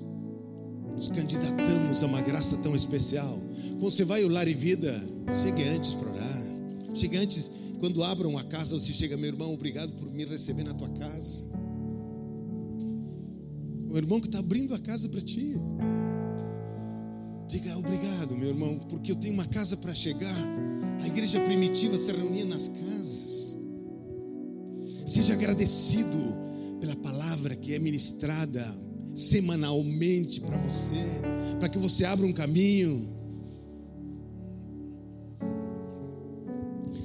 [0.93, 3.39] nos candidatamos a uma graça tão especial.
[3.80, 5.02] Quando você vai ao lar e vida,
[5.41, 6.43] chegue antes para orar.
[6.93, 10.73] Chegue antes, quando abram a casa, você chega, meu irmão, obrigado por me receber na
[10.73, 11.45] tua casa.
[13.89, 15.56] O irmão que está abrindo a casa para ti.
[17.47, 20.35] Diga obrigado, meu irmão, porque eu tenho uma casa para chegar.
[21.02, 23.57] A igreja primitiva se reunia nas casas.
[25.06, 26.18] Seja agradecido
[26.80, 28.65] pela palavra que é ministrada
[29.16, 31.06] semanalmente para você,
[31.58, 33.16] para que você abra um caminho.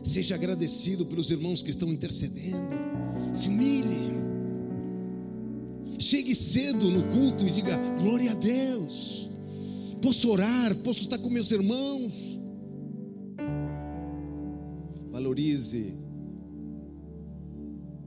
[0.03, 2.75] Seja agradecido pelos irmãos que estão intercedendo.
[3.33, 4.11] Se humilhe.
[6.01, 9.29] Chegue cedo no culto e diga: Glória a Deus.
[10.03, 12.41] Posso orar, posso estar com meus irmãos.
[15.13, 15.95] Valorize.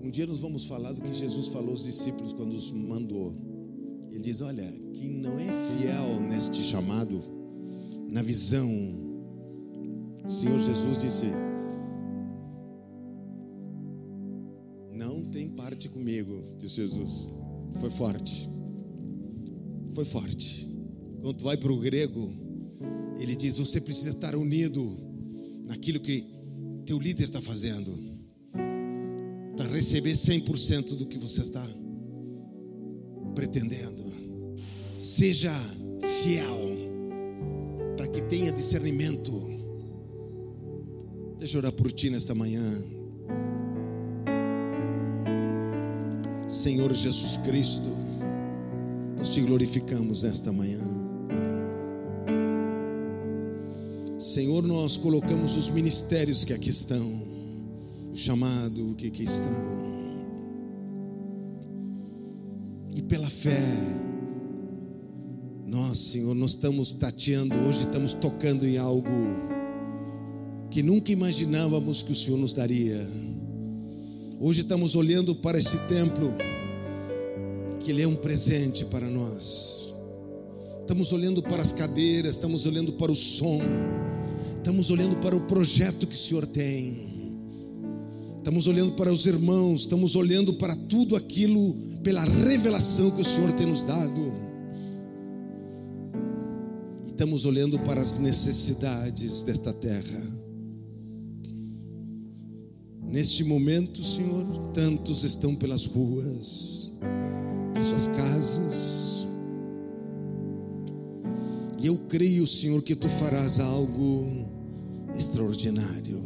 [0.02, 3.53] Um dia nós vamos falar do que Jesus falou aos discípulos quando os mandou.
[4.14, 7.20] Ele diz: Olha, quem não é fiel neste chamado,
[8.08, 8.70] na visão,
[10.24, 11.26] o Senhor Jesus disse:
[14.92, 17.34] Não tem parte comigo, disse Jesus.
[17.80, 18.48] Foi forte,
[19.96, 20.70] foi forte.
[21.20, 22.32] Quando tu vai para o grego,
[23.20, 24.96] ele diz: Você precisa estar unido
[25.66, 26.24] naquilo que
[26.86, 27.98] teu líder está fazendo,
[29.58, 31.68] para receber 100% do que você está
[33.34, 34.04] pretendendo.
[34.96, 35.54] Seja
[36.02, 36.70] fiel,
[37.98, 39.42] para que tenha discernimento.
[41.38, 42.82] Deixa eu orar por ti nesta manhã.
[46.48, 47.90] Senhor Jesus Cristo,
[49.18, 50.80] nós te glorificamos nesta manhã.
[54.20, 57.06] Senhor, nós colocamos os ministérios que aqui estão,
[58.12, 59.93] o chamado que aqui estão.
[63.44, 63.62] Fé,
[65.68, 69.10] nós, Senhor, nós estamos tateando, hoje estamos tocando em algo
[70.72, 73.06] que nunca imaginávamos que o Senhor nos daria.
[74.40, 76.34] Hoje estamos olhando para esse templo,
[77.82, 79.90] que ele é um presente para nós.
[80.80, 83.60] Estamos olhando para as cadeiras, estamos olhando para o som,
[84.56, 87.12] estamos olhando para o projeto que o Senhor tem.
[88.38, 93.52] Estamos olhando para os irmãos, estamos olhando para tudo aquilo pela revelação que o Senhor
[93.54, 94.34] tem nos dado.
[97.06, 100.44] Estamos olhando para as necessidades desta terra.
[103.10, 106.92] Neste momento, Senhor, tantos estão pelas ruas,
[107.76, 109.28] nas suas casas.
[111.80, 114.30] E eu creio, Senhor, que tu farás algo
[115.16, 116.24] extraordinário.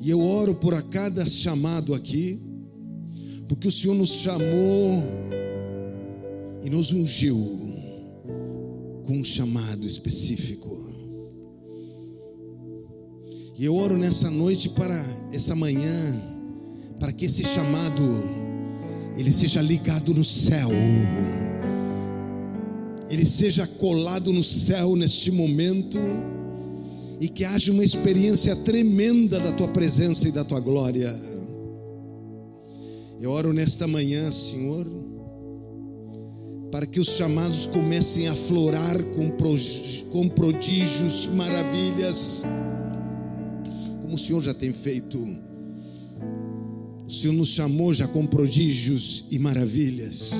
[0.00, 2.40] E eu oro por a cada chamado aqui,
[3.48, 5.02] porque o Senhor nos chamou
[6.62, 7.36] e nos ungiu
[9.04, 10.84] com um chamado específico.
[13.58, 14.94] E eu oro nessa noite para
[15.32, 16.22] essa manhã,
[16.98, 18.02] para que esse chamado
[19.16, 20.68] ele seja ligado no céu.
[23.08, 25.98] Ele seja colado no céu neste momento
[27.20, 31.35] e que haja uma experiência tremenda da tua presença e da tua glória.
[33.26, 34.86] Eu oro nesta manhã, Senhor,
[36.70, 39.28] para que os chamados comecem a florar com,
[40.12, 42.44] com prodígios, maravilhas,
[44.00, 45.18] como o Senhor já tem feito.
[47.04, 50.30] O Senhor nos chamou já com prodígios e maravilhas.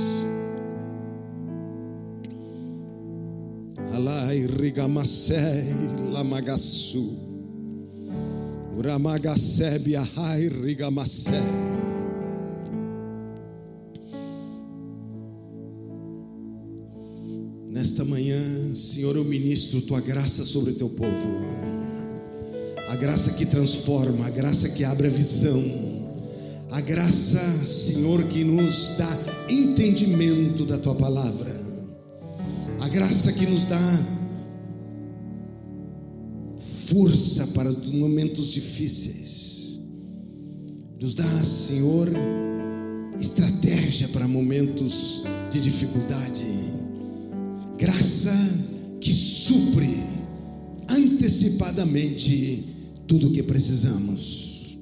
[3.91, 5.75] Alai rigamasei
[6.13, 7.19] lamagasu.
[8.77, 11.35] Uramagasebe ahai rigamasei.
[17.87, 21.29] Nesta manhã, Senhor, eu ministro tua graça sobre o teu povo.
[22.89, 25.63] A graça que transforma, a graça que abre a visão.
[26.69, 29.19] A graça, Senhor, que nos dá
[29.49, 31.55] entendimento da tua palavra.
[32.81, 34.05] A graça que nos dá
[36.89, 39.79] força para momentos difíceis.
[41.01, 42.09] Nos dá, Senhor,
[43.21, 45.23] estratégia para momentos
[45.53, 46.66] de dificuldade.
[47.87, 49.89] Graça que supre
[50.89, 52.65] antecipadamente
[53.07, 54.77] tudo o que precisamos.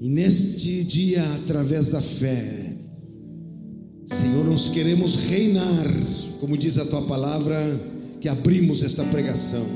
[0.00, 2.76] E neste dia, através da fé,
[4.06, 5.86] Senhor, nós queremos reinar,
[6.40, 7.58] como diz a tua palavra,
[8.22, 9.66] que abrimos esta pregação.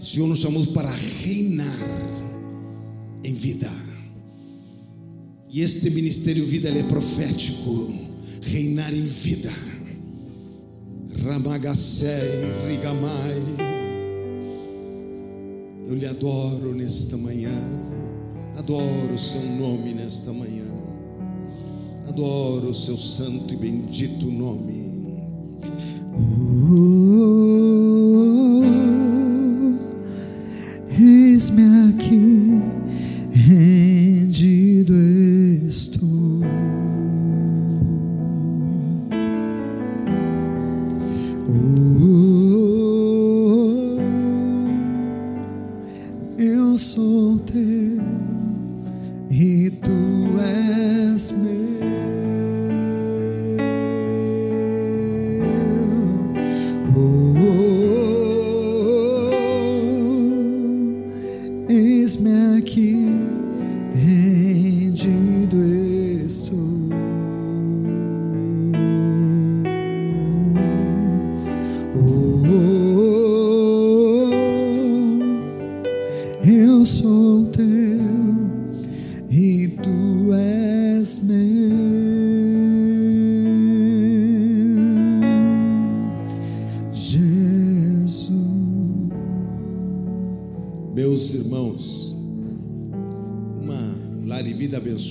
[0.00, 1.78] O Senhor nos chamou para reinar
[3.22, 3.70] em vida.
[5.50, 7.92] E este ministério vida é profético,
[8.40, 9.73] reinar em vida.
[11.22, 13.42] Ramagasei, Rigamai.
[15.86, 17.50] Eu lhe adoro nesta manhã.
[18.56, 20.64] Adoro o seu nome nesta manhã.
[22.08, 24.94] Adoro o seu santo e bendito nome.
[26.16, 27.13] Oh,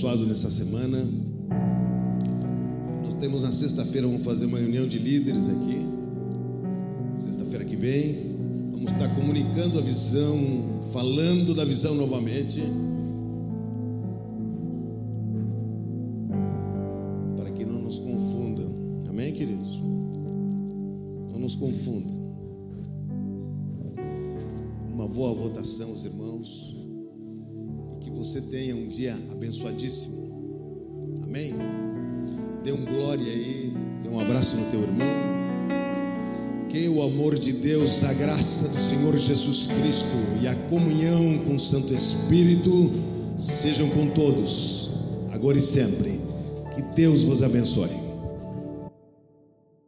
[0.04, 0.98] abençoado nessa semana.
[3.02, 5.78] Nós temos na sexta-feira, vamos fazer uma reunião de líderes aqui.
[7.18, 10.36] Sexta-feira que vem, vamos estar comunicando a visão,
[10.92, 12.60] falando da visão novamente.
[17.36, 18.70] Para que não nos confundam.
[19.08, 19.80] Amém, queridos?
[21.32, 22.22] Não nos confundam.
[24.92, 26.73] Uma boa votação, os irmãos.
[28.24, 31.20] Você tenha um dia abençoadíssimo.
[31.22, 31.52] Amém?
[32.62, 33.70] Dê um glória aí.
[34.02, 35.06] Dê um abraço no teu irmão.
[36.70, 41.56] Que o amor de Deus, a graça do Senhor Jesus Cristo e a comunhão com
[41.56, 42.90] o Santo Espírito
[43.36, 44.94] sejam com todos,
[45.30, 46.18] agora e sempre.
[46.74, 48.03] Que Deus vos abençoe.